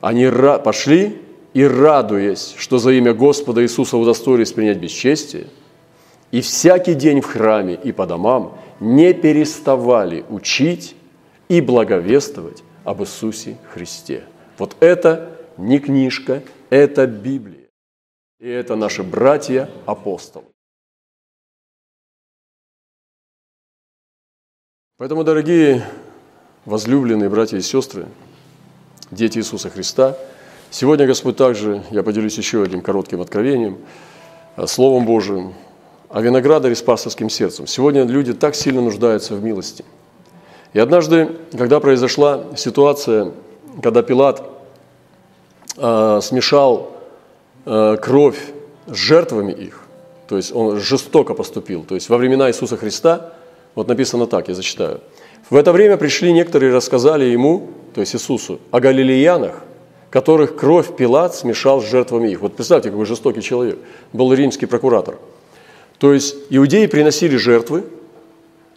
Они 0.00 0.30
пошли 0.62 1.20
и, 1.54 1.64
радуясь, 1.64 2.54
что 2.56 2.78
за 2.78 2.92
имя 2.92 3.14
Господа 3.14 3.62
Иисуса 3.62 3.96
удостоились 3.96 4.52
принять 4.52 4.78
бесчестие, 4.78 5.48
и 6.30 6.40
всякий 6.42 6.94
день 6.94 7.22
в 7.22 7.26
храме 7.26 7.74
и 7.74 7.92
по 7.92 8.06
домам 8.06 8.58
не 8.78 9.12
переставали 9.12 10.24
учить 10.28 10.94
и 11.48 11.60
благовествовать 11.60 12.62
об 12.84 13.02
Иисусе 13.02 13.58
Христе. 13.72 14.24
Вот 14.58 14.76
это 14.80 15.36
не 15.56 15.78
книжка, 15.80 16.42
это 16.68 17.06
Библия. 17.06 17.68
И 18.38 18.48
это 18.48 18.76
наши 18.76 19.02
братья-апостолы. 19.02 20.46
Поэтому, 24.96 25.24
дорогие 25.24 25.84
возлюбленные 26.66 27.28
братья 27.28 27.56
и 27.56 27.62
сестры, 27.62 28.06
дети 29.10 29.38
Иисуса 29.38 29.70
Христа, 29.70 30.16
сегодня 30.70 31.06
Господь 31.06 31.36
также, 31.36 31.82
я 31.90 32.02
поделюсь 32.02 32.36
еще 32.38 32.62
одним 32.62 32.82
коротким 32.82 33.20
откровением, 33.20 33.78
э, 34.56 34.66
Словом 34.66 35.06
Божиим, 35.06 35.54
о 36.08 36.20
виноградаре 36.20 36.74
с 36.74 36.82
пасторским 36.82 37.30
сердцем. 37.30 37.66
Сегодня 37.66 38.04
люди 38.04 38.32
так 38.32 38.56
сильно 38.56 38.80
нуждаются 38.80 39.34
в 39.34 39.44
милости. 39.44 39.84
И 40.72 40.78
однажды, 40.78 41.36
когда 41.56 41.78
произошла 41.78 42.44
ситуация, 42.56 43.32
когда 43.82 44.02
Пилат 44.02 44.42
э, 45.76 46.20
смешал 46.22 46.92
э, 47.64 47.96
кровь 48.02 48.38
с 48.86 48.96
жертвами 48.96 49.52
их, 49.52 49.82
то 50.28 50.36
есть 50.36 50.54
он 50.54 50.78
жестоко 50.78 51.34
поступил, 51.34 51.84
то 51.84 51.94
есть 51.94 52.08
во 52.08 52.16
времена 52.16 52.48
Иисуса 52.48 52.76
Христа– 52.76 53.32
вот 53.74 53.88
написано 53.88 54.26
так, 54.26 54.48
я 54.48 54.54
зачитаю. 54.54 55.00
В 55.50 55.56
это 55.56 55.72
время 55.72 55.96
пришли 55.96 56.32
некоторые 56.32 56.70
и 56.70 56.74
рассказали 56.74 57.24
ему, 57.24 57.70
то 57.92 58.00
есть 58.00 58.14
Иисусу, 58.14 58.60
о 58.70 58.78
галилеянах, 58.78 59.64
которых 60.08 60.56
кровь 60.56 60.96
Пилат 60.96 61.34
смешал 61.34 61.82
с 61.82 61.90
жертвами 61.90 62.30
их. 62.30 62.40
Вот 62.40 62.54
представьте, 62.54 62.90
какой 62.90 63.04
жестокий 63.04 63.42
человек. 63.42 63.78
Был 64.12 64.32
римский 64.32 64.66
прокуратор. 64.66 65.18
То 65.98 66.12
есть 66.12 66.36
иудеи 66.50 66.86
приносили 66.86 67.36
жертвы, 67.36 67.84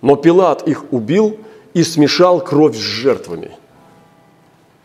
но 0.01 0.15
Пилат 0.15 0.67
их 0.67 0.91
убил 0.91 1.37
и 1.75 1.83
смешал 1.83 2.43
кровь 2.43 2.75
с 2.75 2.79
жертвами. 2.79 3.51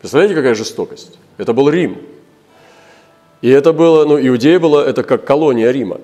Представляете, 0.01 0.35
какая 0.35 0.55
жестокость? 0.55 1.18
Это 1.38 1.55
был 1.55 1.70
Рим. 1.70 1.98
И 3.40 3.48
это 3.48 3.72
было, 3.72 4.05
ну, 4.05 4.18
Иудея 4.18 4.59
была, 4.59 4.85
это 4.85 5.03
как 5.03 5.24
колония 5.24 5.70
Рима. 5.70 6.01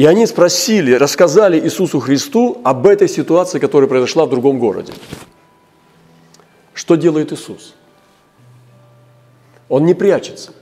И 0.00 0.06
они 0.06 0.24
спросили, 0.24 0.94
рассказали 0.94 1.60
Иисусу 1.60 2.00
Христу 2.00 2.58
об 2.64 2.86
этой 2.86 3.06
ситуации, 3.06 3.58
которая 3.58 3.86
произошла 3.86 4.24
в 4.24 4.30
другом 4.30 4.58
городе. 4.58 4.94
Что 6.72 6.94
делает 6.94 7.34
Иисус? 7.34 7.74
Он 9.68 9.84
не 9.84 9.92
прячется, 9.92 10.54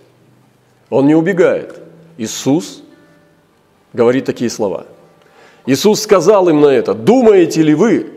он 0.90 1.06
не 1.06 1.14
убегает. 1.14 1.80
Иисус 2.16 2.82
говорит 3.92 4.24
такие 4.24 4.50
слова. 4.50 4.86
Иисус 5.66 6.02
сказал 6.02 6.48
им 6.48 6.60
на 6.60 6.72
это, 6.72 6.92
думаете 6.92 7.62
ли 7.62 7.74
вы, 7.76 8.10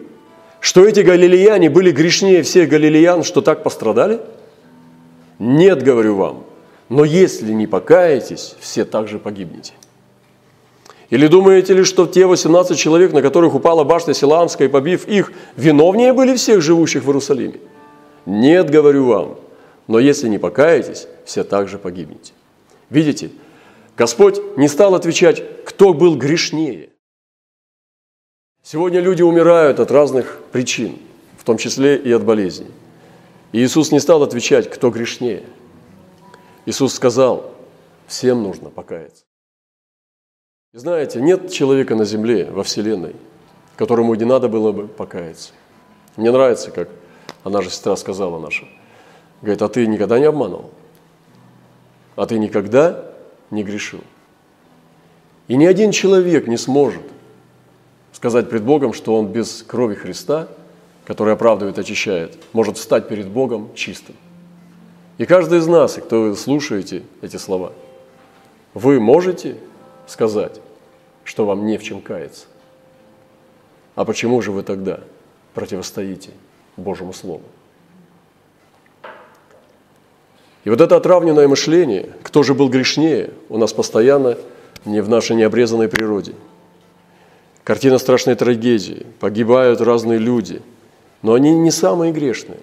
что 0.60 0.84
эти 0.88 1.02
галилеяне 1.02 1.70
были 1.70 1.92
грешнее 1.92 2.42
всех 2.42 2.68
галилеян, 2.68 3.24
что 3.24 3.42
так 3.42 3.62
пострадали? 3.62 4.22
Нет, 5.38 5.84
говорю 5.84 6.16
вам, 6.16 6.44
но 6.90 7.06
если 7.06 7.54
не 7.54 7.68
покаетесь, 7.68 8.56
все 8.60 8.86
также 8.86 9.20
погибнете. 9.20 9.74
Или 11.12 11.28
думаете 11.28 11.74
ли, 11.74 11.84
что 11.84 12.08
те 12.08 12.26
18 12.26 12.78
человек, 12.78 13.12
на 13.12 13.22
которых 13.22 13.54
упала 13.54 13.84
башня 13.84 14.14
Силамская, 14.14 14.70
побив 14.70 15.08
их, 15.10 15.34
виновнее 15.58 16.14
были 16.14 16.36
всех 16.36 16.62
живущих 16.62 17.04
в 17.04 17.08
Иерусалиме? 17.08 17.60
Нет, 18.26 18.70
говорю 18.70 19.06
вам, 19.06 19.36
но 19.88 20.00
если 20.00 20.30
не 20.30 20.38
покаетесь, 20.38 21.08
все 21.26 21.44
также 21.44 21.78
погибнете. 21.78 22.32
Видите, 22.90 23.30
Господь 23.98 24.40
не 24.56 24.70
стал 24.70 24.96
отвечать, 24.96 25.44
кто 25.66 25.94
был 25.94 26.16
грешнее. 26.16 26.92
Сегодня 28.64 29.02
люди 29.02 29.22
умирают 29.22 29.82
от 29.82 29.92
разных 29.92 30.40
причин, 30.54 30.98
в 31.38 31.44
том 31.44 31.58
числе 31.58 31.98
и 31.98 32.10
от 32.14 32.24
болезней. 32.24 32.72
И 33.52 33.62
Иисус 33.62 33.92
не 33.92 34.00
стал 34.00 34.24
отвечать, 34.24 34.70
кто 34.70 34.90
грешнее. 34.90 35.44
Иисус 36.66 36.94
сказал, 36.94 37.54
всем 38.08 38.44
нужно 38.44 38.70
покаяться. 38.70 39.26
Знаете, 40.74 41.20
нет 41.20 41.52
человека 41.52 41.96
на 41.96 42.06
земле, 42.06 42.50
во 42.50 42.64
Вселенной, 42.64 43.14
которому 43.76 44.16
не 44.16 44.24
надо 44.24 44.48
было 44.48 44.72
бы 44.72 44.88
покаяться. 44.88 45.52
Мне 46.16 46.32
нравится, 46.32 46.72
как 46.72 46.88
она 47.44 47.62
же 47.62 47.70
сестра 47.70 47.94
сказала 47.98 48.40
наша. 48.40 48.64
Говорит, 49.42 49.62
а 49.62 49.68
ты 49.68 49.86
никогда 49.86 50.18
не 50.18 50.24
обманывал? 50.24 50.72
А 52.16 52.26
ты 52.26 52.40
никогда 52.40 53.04
не 53.50 53.66
грешил? 53.66 54.00
И 55.50 55.58
ни 55.58 55.66
один 55.66 55.92
человек 55.92 56.48
не 56.48 56.56
сможет 56.56 57.04
сказать 58.14 58.50
пред 58.50 58.64
Богом, 58.64 58.94
что 58.94 59.18
он 59.18 59.28
без 59.28 59.64
крови 59.64 59.96
Христа, 59.96 60.48
который 61.04 61.34
оправдывает, 61.34 61.80
очищает, 61.80 62.38
может 62.54 62.78
встать 62.78 63.10
перед 63.10 63.28
Богом 63.28 63.72
чистым. 63.76 64.16
И 65.18 65.26
каждый 65.26 65.60
из 65.60 65.68
нас, 65.68 65.96
кто 65.96 66.22
вы 66.22 66.36
слушаете 66.38 67.04
эти 67.22 67.36
слова, 67.36 67.74
вы 68.74 69.02
можете 69.02 69.58
сказать, 70.08 70.60
что 71.24 71.46
вам 71.46 71.66
не 71.66 71.78
в 71.78 71.84
чем 71.84 72.02
каяться. 72.02 72.46
А 73.96 74.06
почему 74.06 74.42
же 74.42 74.52
вы 74.52 74.64
тогда 74.64 75.00
противостоите 75.54 76.32
Божьему 76.78 77.14
Слову? 77.14 77.44
И 80.64 80.70
вот 80.70 80.80
это 80.80 80.96
отравленное 80.96 81.48
мышление, 81.48 82.12
кто 82.24 82.44
же 82.44 82.54
был 82.54 82.70
грешнее, 82.70 83.32
у 83.50 83.58
нас 83.58 83.74
постоянно 83.74 84.38
не 84.86 85.02
в 85.02 85.10
нашей 85.10 85.36
необрезанной 85.36 85.88
природе. 85.88 86.34
Картина 87.64 87.98
страшной 87.98 88.36
трагедии, 88.36 89.06
погибают 89.20 89.82
разные 89.82 90.20
люди, 90.20 90.62
но 91.22 91.34
они 91.34 91.52
не 91.52 91.72
самые 91.72 92.12
грешные. 92.12 92.60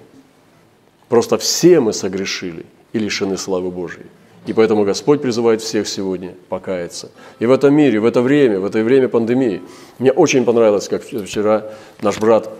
Просто 1.09 1.39
все 1.39 1.81
мы 1.81 1.93
согрешили 1.93 2.67
и 2.93 2.99
лишены 2.99 3.37
славы 3.37 3.71
Божьей. 3.71 4.07
И 4.49 4.55
поэтому 4.55 4.85
Господь 4.85 5.21
призывает 5.21 5.61
всех 5.61 5.87
сегодня 5.87 6.35
покаяться. 6.49 7.11
И 7.39 7.45
в 7.45 7.51
этом 7.53 7.75
мире, 7.75 8.01
в 8.01 8.07
это 8.07 8.23
время, 8.23 8.59
в 8.59 8.65
это 8.65 8.83
время 8.83 9.07
пандемии, 9.11 9.61
мне 9.99 10.11
очень 10.11 10.47
понравилось, 10.47 10.89
как 10.89 11.03
вчера 11.03 11.67
наш 12.01 12.19
брат 12.19 12.51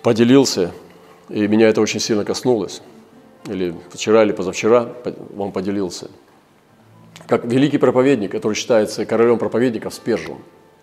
поделился, 0.00 0.72
и 1.28 1.46
меня 1.46 1.68
это 1.68 1.82
очень 1.82 2.00
сильно 2.00 2.24
коснулось, 2.24 2.80
или 3.46 3.74
вчера, 3.90 4.22
или 4.24 4.32
позавчера 4.32 4.88
он 5.36 5.52
поделился, 5.52 6.08
как 7.26 7.44
великий 7.44 7.76
проповедник, 7.76 8.32
который 8.32 8.54
считается 8.54 9.04
королем 9.04 9.36
проповедников 9.36 9.92
Спержем. 9.92 10.38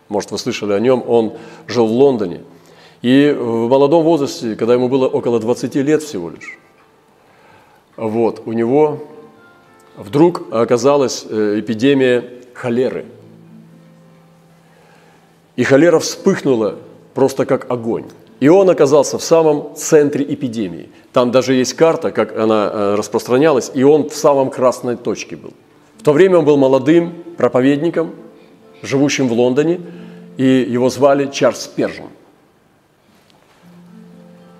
Может, 0.09 0.29
вы 0.29 0.37
слышали 0.37 0.73
о 0.73 0.79
нем, 0.79 1.03
он 1.07 1.33
жил 1.65 1.87
в 1.87 1.91
Лондоне. 1.91 2.43
И 3.01 3.35
в 3.35 3.67
молодом 3.67 4.03
возрасте, 4.03 4.55
когда 4.55 4.75
ему 4.75 4.89
было 4.89 5.07
около 5.07 5.39
20 5.39 5.73
лет 5.77 6.03
всего 6.03 6.29
лишь, 6.29 6.59
вот, 7.95 8.43
у 8.45 8.53
него 8.53 9.01
вдруг 9.97 10.43
оказалась 10.51 11.25
э, 11.27 11.59
эпидемия 11.59 12.23
холеры. 12.53 13.05
И 15.55 15.63
холера 15.63 15.99
вспыхнула 15.99 16.75
просто 17.13 17.45
как 17.45 17.69
огонь. 17.71 18.05
И 18.39 18.47
он 18.47 18.69
оказался 18.69 19.17
в 19.17 19.23
самом 19.23 19.75
центре 19.75 20.23
эпидемии. 20.23 20.89
Там 21.11 21.31
даже 21.31 21.55
есть 21.55 21.73
карта, 21.73 22.11
как 22.11 22.37
она 22.37 22.69
э, 22.71 22.95
распространялась, 22.95 23.71
и 23.73 23.83
он 23.83 24.09
в 24.09 24.15
самом 24.15 24.51
красной 24.51 24.95
точке 24.95 25.35
был. 25.35 25.53
В 25.97 26.03
то 26.03 26.13
время 26.13 26.37
он 26.37 26.45
был 26.45 26.57
молодым 26.57 27.15
проповедником, 27.35 28.11
живущим 28.83 29.27
в 29.27 29.33
Лондоне, 29.33 29.81
и 30.37 30.67
его 30.69 30.89
звали 30.89 31.25
Чарльз 31.31 31.65
Пержин. 31.65 32.05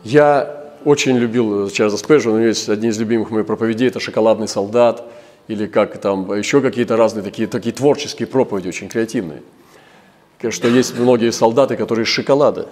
Я 0.04 0.58
очень 0.84 1.18
любил 1.18 1.70
Чарльза 1.70 1.98
Спержина, 1.98 2.36
у 2.36 2.38
него 2.38 2.48
есть 2.48 2.70
одни 2.70 2.88
из 2.90 2.98
любимых 2.98 3.30
моих 3.30 3.46
проповедей, 3.46 3.88
это 3.88 4.00
«Шоколадный 4.00 4.48
солдат», 4.48 5.04
или 5.48 5.66
как 5.68 5.98
там 6.00 6.34
еще 6.38 6.62
какие-то 6.62 6.98
разные 6.98 7.24
такие, 7.24 7.48
такие 7.48 7.74
творческие 7.74 8.28
проповеди, 8.28 8.68
очень 8.68 8.90
креативные. 8.90 9.42
Что 10.50 10.68
есть 10.68 10.98
многие 10.98 11.32
солдаты, 11.32 11.76
которые 11.76 12.04
из 12.04 12.10
шоколада. 12.10 12.68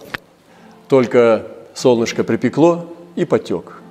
Только 0.88 1.48
солнышко 1.74 2.24
припекло 2.24 2.86
и 3.16 3.26
потек. 3.26 3.82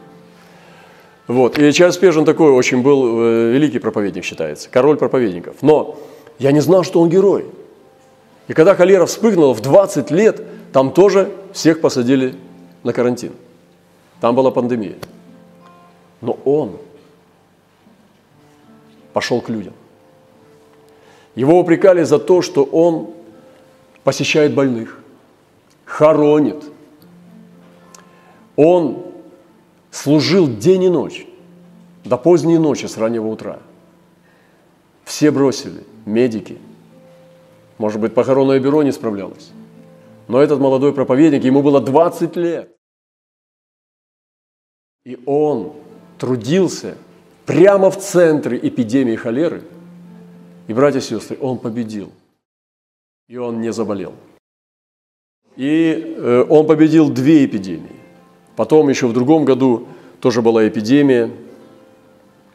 Вот. 1.26 1.58
И 1.58 1.72
Чарльз 1.72 1.96
Пежин 1.96 2.24
такой 2.24 2.50
очень 2.52 2.82
был 2.82 3.20
э, 3.20 3.52
великий 3.52 3.78
проповедник, 3.78 4.24
считается, 4.24 4.68
король 4.70 4.96
проповедников. 4.96 5.56
Но 5.62 5.98
я 6.38 6.52
не 6.52 6.60
знал, 6.60 6.84
что 6.84 7.00
он 7.00 7.08
герой. 7.08 7.46
И 8.46 8.52
когда 8.52 8.74
холера 8.74 9.06
вспыхнула 9.06 9.54
в 9.54 9.60
20 9.62 10.10
лет, 10.10 10.42
там 10.72 10.92
тоже 10.92 11.32
всех 11.52 11.80
посадили 11.80 12.34
на 12.82 12.92
карантин. 12.92 13.32
Там 14.20 14.34
была 14.34 14.50
пандемия. 14.50 14.96
Но 16.20 16.38
он 16.44 16.76
пошел 19.14 19.40
к 19.40 19.48
людям. 19.48 19.72
Его 21.34 21.58
упрекали 21.58 22.02
за 22.02 22.18
то, 22.18 22.42
что 22.42 22.64
он 22.64 23.10
посещает 24.02 24.54
больных, 24.54 25.00
хоронит. 25.86 26.62
Он 28.56 29.06
служил 29.90 30.46
день 30.46 30.84
и 30.84 30.88
ночь, 30.90 31.26
до 32.04 32.18
поздней 32.18 32.58
ночи, 32.58 32.86
с 32.86 32.98
раннего 32.98 33.28
утра. 33.28 33.60
Все 35.04 35.30
бросили, 35.30 35.84
медики. 36.04 36.58
Может 37.78 38.00
быть, 38.00 38.14
похоронное 38.14 38.60
бюро 38.60 38.82
не 38.82 38.92
справлялось. 38.92 39.50
Но 40.28 40.40
этот 40.40 40.60
молодой 40.60 40.92
проповедник, 40.92 41.44
ему 41.44 41.62
было 41.62 41.80
20 41.80 42.36
лет. 42.36 42.76
И 45.04 45.18
он 45.26 45.72
трудился 46.18 46.96
прямо 47.46 47.90
в 47.90 47.98
центре 47.98 48.58
эпидемии 48.62 49.16
холеры. 49.16 49.62
И, 50.66 50.72
братья 50.72 50.98
и 50.98 51.02
сестры, 51.02 51.36
он 51.40 51.58
победил. 51.58 52.10
И 53.28 53.36
он 53.36 53.60
не 53.60 53.72
заболел. 53.72 54.14
И 55.56 56.14
э, 56.16 56.46
он 56.48 56.66
победил 56.66 57.10
две 57.10 57.44
эпидемии. 57.44 57.96
Потом 58.56 58.88
еще 58.88 59.06
в 59.06 59.12
другом 59.12 59.44
году 59.44 59.86
тоже 60.20 60.42
была 60.42 60.66
эпидемия. 60.66 61.30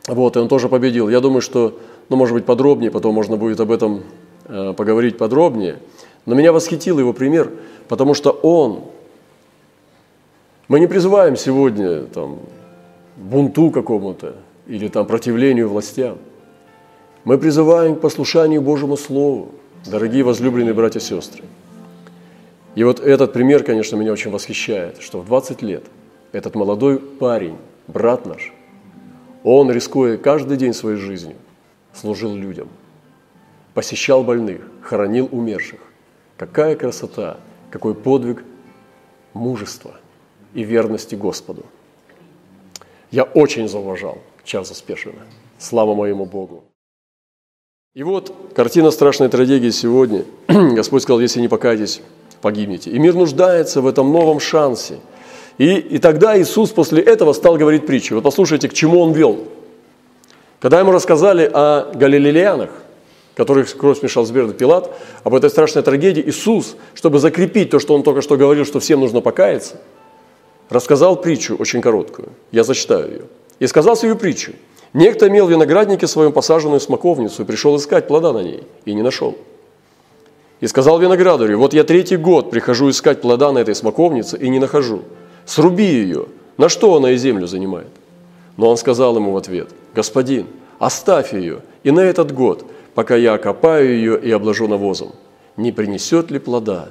Вот, 0.08 0.36
и 0.36 0.39
он 0.39 0.47
тоже 0.47 0.69
победил. 0.69 1.10
Я 1.10 1.19
думаю, 1.19 1.41
что, 1.41 1.80
ну, 2.10 2.15
может 2.15 2.34
быть, 2.34 2.45
подробнее, 2.45 2.91
потом 2.91 3.13
можно 3.13 3.38
будет 3.38 3.60
об 3.60 3.71
этом 3.71 4.04
э, 4.45 4.73
поговорить 4.73 5.17
подробнее. 5.17 5.78
Но 6.25 6.36
меня 6.36 6.52
восхитил 6.52 6.99
его 6.99 7.13
пример, 7.13 7.52
потому 7.88 8.13
что 8.13 8.32
он, 8.32 8.86
мы 10.67 10.80
не 10.80 10.88
призываем 10.88 11.36
сегодня 11.36 12.04
там, 12.04 12.39
бунту 13.15 13.71
какому-то, 13.71 14.36
или 14.69 14.88
там 14.88 15.08
противлению 15.08 15.67
властям. 15.67 16.19
Мы 17.25 17.38
призываем 17.39 17.95
к 17.95 18.01
послушанию 18.01 18.62
Божьему 18.62 18.95
Слову, 18.97 19.51
дорогие 19.86 20.23
возлюбленные 20.23 20.75
братья 20.75 20.99
и 20.99 21.03
сестры. 21.03 21.43
И 22.75 22.84
вот 22.84 22.99
этот 22.99 23.34
пример, 23.34 23.63
конечно, 23.63 23.95
меня 23.95 24.13
очень 24.13 24.29
восхищает, 24.29 25.01
что 25.01 25.19
в 25.19 25.25
20 25.25 25.63
лет 25.63 25.84
этот 26.32 26.53
молодой 26.53 26.99
парень, 26.99 27.58
брат 27.88 28.27
наш, 28.27 28.53
он, 29.43 29.71
рискуя 29.71 30.17
каждый 30.17 30.55
день 30.55 30.73
своей 30.73 30.97
жизнью, 30.97 31.36
служил 31.91 32.36
людям, 32.36 32.69
посещал 33.73 34.23
больных, 34.23 34.62
хоронил 34.84 35.27
умерших. 35.32 35.79
Какая 36.38 36.75
красота, 36.75 37.38
какой 37.71 37.95
подвиг 37.95 38.43
мужества 39.34 39.95
и 40.53 40.63
верности 40.63 41.15
Господу. 41.15 41.65
Я 43.10 43.23
очень 43.23 43.67
зауважал 43.67 44.19
Чарльза 44.49 44.73
Спешина. 44.73 45.21
Слава 45.59 45.93
моему 45.93 46.25
Богу. 46.25 46.63
И 47.93 48.01
вот 48.01 48.33
картина 48.55 48.89
страшной 48.89 49.29
трагедии 49.29 49.69
сегодня. 49.69 50.25
Господь 50.47 51.03
сказал, 51.03 51.19
если 51.19 51.39
не 51.39 51.47
покаетесь, 51.47 52.01
погибнете. 52.41 52.89
И 52.89 52.97
мир 52.97 53.13
нуждается 53.13 53.81
в 53.81 53.85
этом 53.85 54.12
новом 54.12 54.39
шансе. 54.39 55.01
И, 55.59 55.75
и 55.75 55.99
тогда 55.99 56.35
Иисус 56.41 56.71
после 56.71 57.03
этого 57.03 57.33
стал 57.33 57.57
говорить 57.57 57.85
притчу. 57.85 58.15
Вот 58.15 58.23
послушайте, 58.23 58.67
к 58.69 58.73
чему 58.73 59.01
Он 59.01 59.12
вел. 59.12 59.38
Когда 60.59 60.79
ему 60.79 60.93
рассказали 60.93 61.47
о 61.53 61.91
галилеянах, 61.93 62.71
которых 63.35 63.71
кровь 63.77 63.99
смешал 63.99 64.25
с 64.25 64.31
Бердом 64.31 64.55
Пилат, 64.55 64.89
об 65.23 65.35
этой 65.35 65.51
страшной 65.51 65.83
трагедии, 65.83 66.23
Иисус, 66.25 66.75
чтобы 66.95 67.19
закрепить 67.19 67.69
то, 67.69 67.77
что 67.77 67.93
Он 67.93 68.01
только 68.01 68.23
что 68.23 68.35
говорил, 68.35 68.65
что 68.65 68.79
всем 68.79 69.01
нужно 69.01 69.21
покаяться, 69.21 69.79
рассказал 70.69 71.17
притчу 71.21 71.55
очень 71.55 71.81
короткую. 71.81 72.29
Я 72.51 72.63
зачитаю 72.63 73.12
ее. 73.12 73.25
И 73.60 73.67
сказал 73.67 73.95
свою 73.95 74.15
притчу. 74.15 74.54
Некто 74.93 75.28
имел 75.28 75.45
в 75.45 75.52
винограднике 75.52 76.08
своем 76.08 76.32
посаженную 76.32 76.80
смоковницу 76.80 77.43
и 77.43 77.45
пришел 77.45 77.78
искать 77.78 78.08
плода 78.08 78.34
на 78.34 78.39
ней, 78.39 78.63
и 78.86 78.93
не 78.93 79.04
нашел. 79.04 79.38
И 80.62 80.67
сказал 80.67 81.00
виноградарю, 81.00 81.60
вот 81.60 81.74
я 81.74 81.84
третий 81.84 82.17
год 82.17 82.50
прихожу 82.50 82.89
искать 82.89 83.22
плода 83.22 83.52
на 83.52 83.60
этой 83.60 83.76
смоковнице 83.76 84.38
и 84.38 84.50
не 84.50 84.60
нахожу. 84.60 85.04
Сруби 85.45 85.86
ее. 85.86 86.26
На 86.58 86.69
что 86.69 86.95
она 86.95 87.12
и 87.12 87.17
землю 87.17 87.48
занимает? 87.48 87.88
Но 88.58 88.69
он 88.69 88.78
сказал 88.78 89.15
ему 89.15 89.32
в 89.32 89.38
ответ, 89.38 89.69
господин, 89.95 90.48
оставь 90.80 91.34
ее 91.34 91.62
и 91.84 91.91
на 91.91 92.02
этот 92.02 92.34
год, 92.34 92.65
пока 92.93 93.15
я 93.15 93.36
окопаю 93.36 93.95
ее 93.95 94.19
и 94.19 94.30
обложу 94.32 94.67
навозом. 94.67 95.13
Не 95.56 95.72
принесет 95.72 96.32
ли 96.32 96.39
плода? 96.39 96.89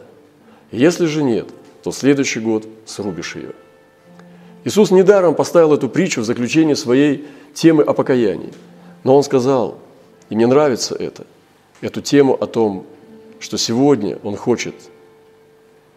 Если 0.70 1.06
же 1.06 1.22
нет, 1.22 1.48
то 1.82 1.92
следующий 1.92 2.40
год 2.40 2.66
срубишь 2.86 3.36
ее. 3.36 3.52
Иисус 4.68 4.90
недаром 4.90 5.34
поставил 5.34 5.72
эту 5.72 5.88
притчу 5.88 6.20
в 6.20 6.24
заключение 6.24 6.76
своей 6.76 7.26
темы 7.54 7.82
о 7.82 7.94
покаянии. 7.94 8.52
Но 9.02 9.16
Он 9.16 9.22
сказал, 9.22 9.78
и 10.28 10.34
мне 10.34 10.46
нравится 10.46 10.94
это, 10.94 11.24
эту 11.80 12.02
тему 12.02 12.34
о 12.34 12.46
том, 12.46 12.84
что 13.40 13.56
сегодня 13.56 14.18
Он 14.22 14.36
хочет, 14.36 14.74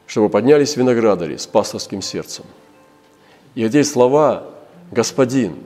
чтобы 0.07 0.29
поднялись 0.29 0.77
виноградари 0.77 1.35
с 1.35 1.47
пасторским 1.47 2.01
сердцем. 2.01 2.45
И 3.55 3.67
здесь 3.67 3.91
слова 3.91 4.45
«Господин, 4.89 5.57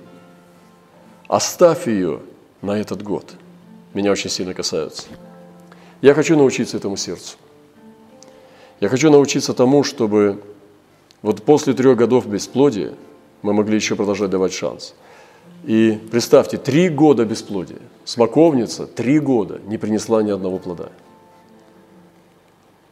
оставь 1.28 1.88
ее 1.88 2.22
на 2.64 2.72
этот 2.72 3.04
год» 3.04 3.36
меня 3.94 4.12
очень 4.12 4.32
сильно 4.32 4.56
касаются. 4.56 5.04
Я 6.02 6.16
хочу 6.16 6.36
научиться 6.36 6.78
этому 6.78 6.98
сердцу. 6.98 7.38
Я 8.80 8.90
хочу 8.90 9.12
научиться 9.12 9.54
тому, 9.54 9.84
чтобы 9.84 10.42
вот 11.26 11.42
после 11.42 11.74
трех 11.74 11.98
годов 11.98 12.28
бесплодия 12.28 12.94
мы 13.42 13.52
могли 13.52 13.78
еще 13.78 13.96
продолжать 13.96 14.30
давать 14.30 14.54
шанс. 14.54 14.94
И 15.64 16.00
представьте, 16.12 16.58
три 16.58 16.88
года 16.88 17.26
бесплодия. 17.26 17.80
Смоковница 18.04 18.86
три 18.86 19.18
года 19.18 19.60
не 19.66 19.80
принесла 19.80 20.22
ни 20.22 20.30
одного 20.30 20.60
плода. 20.60 20.92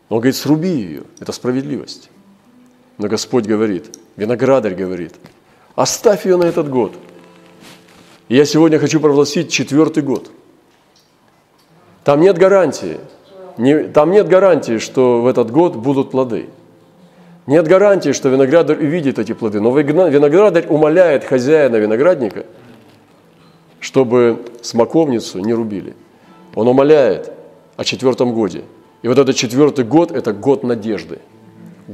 Он 0.10 0.18
говорит, 0.18 0.36
сруби 0.36 0.70
ее, 0.70 1.04
это 1.20 1.32
справедливость. 1.32 2.10
Но 2.98 3.08
Господь 3.08 3.46
говорит, 3.46 3.96
виноградарь 4.16 4.74
говорит, 4.74 5.14
оставь 5.76 6.26
ее 6.26 6.38
на 6.38 6.46
этот 6.46 6.72
год. 6.72 6.94
И 8.30 8.36
я 8.36 8.46
сегодня 8.46 8.80
хочу 8.80 9.00
провозгласить 9.00 9.52
четвертый 9.52 10.02
год. 10.02 10.32
Там 12.04 12.20
нет 12.20 12.40
гарантии, 12.40 13.00
не, 13.60 13.84
там 13.84 14.10
нет 14.10 14.28
гарантии, 14.28 14.80
что 14.80 15.22
в 15.22 15.28
этот 15.28 15.52
год 15.52 15.76
будут 15.76 16.10
плоды. 16.10 16.50
Нет 17.46 17.68
гарантии, 17.68 18.12
что 18.14 18.30
виноградарь 18.30 18.78
увидит 18.78 19.20
эти 19.20 19.34
плоды. 19.34 19.60
Но 19.60 19.78
виноградарь 19.78 20.68
умоляет 20.68 21.24
хозяина 21.24 21.76
виноградника, 21.76 22.46
чтобы 23.80 24.46
смоковницу 24.62 25.40
не 25.40 25.54
рубили. 25.54 25.94
Он 26.56 26.68
умоляет 26.68 27.32
о 27.76 27.84
четвертом 27.84 28.34
годе. 28.34 28.64
И 29.02 29.08
вот 29.08 29.18
этот 29.18 29.36
четвертый 29.36 29.84
год– 29.84 30.12
это 30.14 30.32
год 30.32 30.64
надежды. 30.64 31.20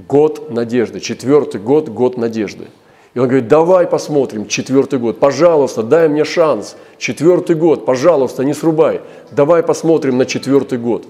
Год 0.07 0.51
надежды. 0.51 0.99
Четвертый 0.99 1.59
год– 1.59 1.89
год 1.89 2.17
надежды. 2.17 2.67
И 3.15 3.19
он 3.19 3.27
говорит, 3.27 3.47
давай 3.47 3.88
посмотрим, 3.88 4.47
четвертый 4.47 4.99
год, 4.99 5.19
пожалуйста, 5.19 5.81
дай 5.81 6.07
мне 6.07 6.23
шанс. 6.23 6.75
Четвертый 6.99 7.55
год, 7.55 7.85
пожалуйста, 7.85 8.43
не 8.43 8.53
срубай. 8.53 9.01
Давай 9.31 9.63
посмотрим 9.63 10.19
на 10.19 10.27
четвертый 10.27 10.77
год. 10.77 11.07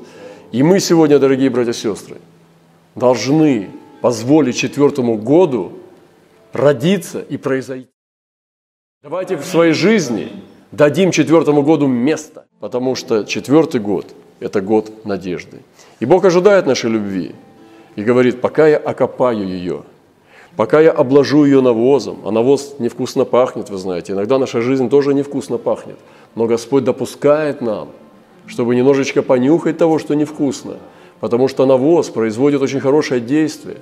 И 0.54 0.63
мы 0.63 0.80
сегодня, 0.80 1.19
дорогие 1.19 1.49
братья 1.49 1.71
и 1.71 1.75
сестры, 1.75 2.15
должны 2.95 3.69
позволить 4.01 4.57
четвертому 4.57 5.17
году 5.17 5.73
родиться 6.53 7.19
и 7.19 7.38
произойти. 7.38 7.89
Давайте 9.01 9.38
в 9.38 9.45
своей 9.45 9.73
жизни 9.73 10.31
дадим 10.71 11.12
четвертому 11.12 11.63
году 11.63 11.88
место, 11.88 12.45
потому 12.59 12.95
что 12.95 13.23
четвертый 13.23 13.79
год– 13.79 14.07
это 14.39 14.62
год 14.62 15.05
надежды. 15.05 15.62
И 15.99 16.05
Бог 16.05 16.25
ожидает 16.25 16.65
нашей 16.65 16.89
любви 16.89 17.33
и 17.95 18.03
говорит, 18.03 18.41
пока 18.41 18.67
я 18.67 18.77
окопаю 18.77 19.47
ее, 19.47 19.83
пока 20.55 20.81
я 20.81 20.91
обложу 20.91 21.45
ее 21.45 21.62
навозом, 21.62 22.19
а 22.25 22.31
навоз 22.31 22.75
невкусно 22.79 23.25
пахнет, 23.25 23.69
вы 23.69 23.77
знаете, 23.77 24.13
иногда 24.13 24.38
наша 24.38 24.62
жизнь 24.62 24.89
тоже 24.89 25.13
невкусно 25.13 25.57
пахнет, 25.57 25.97
но 26.35 26.45
Господь 26.45 26.83
допускает 26.83 27.62
нам, 27.62 27.89
чтобы 28.45 28.75
немножечко 28.75 29.21
понюхать 29.21 29.77
того, 29.77 29.99
что 29.99 30.13
невкусно, 30.13 30.77
потому 31.19 31.47
что 31.47 31.65
навоз 31.65 32.10
производит 32.10 32.62
очень 32.62 32.79
хорошее 32.79 33.21
действие. 33.21 33.77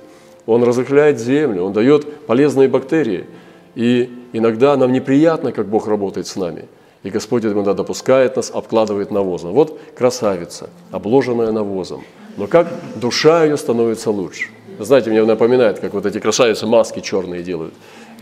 Он 0.46 0.62
разрыхляет 0.62 1.18
землю, 1.18 1.64
он 1.64 1.72
дает 1.72 2.26
полезные 2.26 2.68
бактерии. 2.68 3.26
И 3.74 4.10
иногда 4.32 4.76
нам 4.76 4.92
неприятно, 4.92 5.52
как 5.52 5.68
Бог 5.68 5.86
работает 5.88 6.26
с 6.26 6.36
нами. 6.36 6.64
И 7.02 7.10
Господь 7.10 7.44
иногда 7.44 7.74
допускает 7.74 8.36
нас, 8.36 8.50
обкладывает 8.50 9.10
навозом. 9.10 9.52
Вот 9.52 9.78
красавица, 9.96 10.70
обложенная 10.90 11.52
навозом. 11.52 12.02
Но 12.36 12.46
как 12.46 12.68
душа 12.96 13.44
ее 13.44 13.56
становится 13.56 14.10
лучше. 14.10 14.48
Знаете, 14.78 15.10
мне 15.10 15.24
напоминает, 15.24 15.80
как 15.80 15.92
вот 15.92 16.06
эти 16.06 16.18
красавицы 16.18 16.66
маски 16.66 17.00
черные 17.00 17.42
делают. 17.42 17.74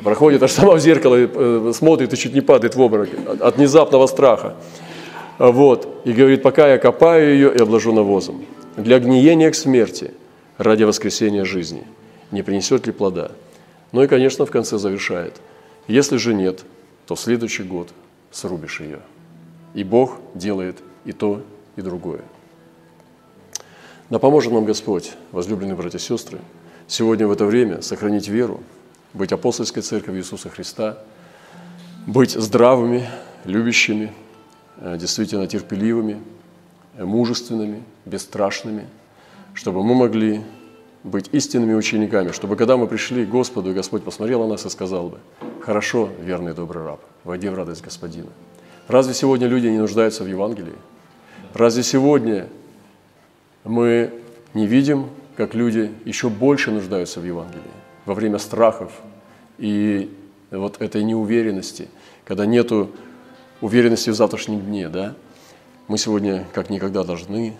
Проходит 0.02 0.42
аж 0.42 0.52
сама 0.52 0.74
в 0.74 0.80
зеркало, 0.80 1.16
э, 1.16 1.72
смотрит 1.74 2.12
и 2.12 2.16
чуть 2.16 2.34
не 2.34 2.40
падает 2.40 2.74
в 2.74 2.80
обморок 2.80 3.08
от 3.40 3.56
внезапного 3.56 4.06
страха. 4.06 4.56
Вот. 5.38 5.88
И 6.04 6.12
говорит, 6.12 6.42
пока 6.42 6.68
я 6.68 6.78
копаю 6.78 7.32
ее 7.32 7.54
и 7.54 7.58
обложу 7.58 7.92
навозом 7.92 8.44
для 8.76 8.98
гниения 8.98 9.50
к 9.50 9.54
смерти 9.54 10.12
ради 10.58 10.84
воскресения 10.84 11.44
жизни. 11.44 11.84
Не 12.30 12.42
принесет 12.42 12.86
ли 12.86 12.92
плода? 12.92 13.32
Ну 13.92 14.02
и, 14.02 14.06
конечно, 14.06 14.44
в 14.46 14.50
конце 14.50 14.78
завершает. 14.78 15.40
Если 15.88 16.16
же 16.16 16.34
нет, 16.34 16.64
то 17.06 17.14
в 17.14 17.20
следующий 17.20 17.62
год 17.62 17.90
срубишь 18.30 18.80
ее. 18.80 19.00
И 19.74 19.84
Бог 19.84 20.18
делает 20.34 20.76
и 21.04 21.12
то, 21.12 21.42
и 21.76 21.82
другое. 21.82 22.22
Да 24.10 24.18
поможет 24.18 24.52
нам 24.52 24.64
Господь, 24.64 25.12
возлюбленные 25.32 25.76
братья 25.76 25.98
и 25.98 26.00
сестры, 26.00 26.38
сегодня 26.86 27.26
в 27.26 27.32
это 27.32 27.44
время 27.44 27.82
сохранить 27.82 28.28
веру, 28.28 28.62
быть 29.14 29.32
апостольской 29.32 29.82
церковью 29.82 30.20
Иисуса 30.20 30.48
Христа, 30.48 30.98
быть 32.06 32.32
здравыми, 32.32 33.08
любящими, 33.44 34.12
э, 34.78 34.96
действительно 34.98 35.46
терпеливыми, 35.46 36.20
мужественными, 36.98 37.82
бесстрашными, 38.04 38.86
чтобы 39.54 39.82
мы 39.82 39.94
могли 39.94 40.42
быть 41.04 41.28
истинными 41.32 41.74
учениками, 41.74 42.32
чтобы 42.32 42.56
когда 42.56 42.76
мы 42.76 42.86
пришли 42.86 43.24
к 43.24 43.28
Господу, 43.28 43.70
и 43.70 43.74
Господь 43.74 44.02
посмотрел 44.02 44.42
на 44.42 44.48
нас 44.48 44.66
и 44.66 44.70
сказал 44.70 45.08
бы, 45.08 45.18
«Хорошо, 45.60 46.10
верный 46.20 46.52
добрый 46.52 46.84
раб, 46.84 47.00
войди 47.24 47.48
в 47.48 47.54
радость 47.54 47.82
Господина». 47.82 48.30
Разве 48.88 49.14
сегодня 49.14 49.46
люди 49.46 49.66
не 49.66 49.78
нуждаются 49.78 50.24
в 50.24 50.26
Евангелии? 50.26 50.74
Разве 51.54 51.82
сегодня 51.82 52.48
мы 53.64 54.12
не 54.54 54.66
видим, 54.66 55.06
как 55.36 55.54
люди 55.54 55.92
еще 56.04 56.28
больше 56.28 56.70
нуждаются 56.70 57.20
в 57.20 57.24
Евангелии 57.24 57.62
во 58.04 58.14
время 58.14 58.38
страхов 58.38 58.92
и 59.58 60.10
вот 60.50 60.80
этой 60.80 61.02
неуверенности, 61.02 61.88
когда 62.24 62.46
нету 62.46 62.90
уверенности 63.60 64.10
в 64.10 64.14
завтрашнем 64.14 64.60
дне, 64.60 64.88
да? 64.88 65.14
Мы 65.88 65.98
сегодня 65.98 66.44
как 66.52 66.68
никогда 66.68 67.04
должны 67.04 67.56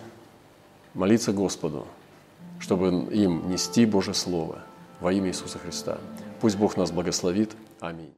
молиться 0.93 1.31
Господу, 1.31 1.87
чтобы 2.59 2.89
им 3.13 3.49
нести 3.49 3.85
Божье 3.85 4.13
Слово 4.13 4.63
во 4.99 5.13
имя 5.13 5.29
Иисуса 5.29 5.59
Христа. 5.59 5.97
Пусть 6.41 6.57
Бог 6.57 6.75
нас 6.75 6.91
благословит. 6.91 7.55
Аминь. 7.79 8.11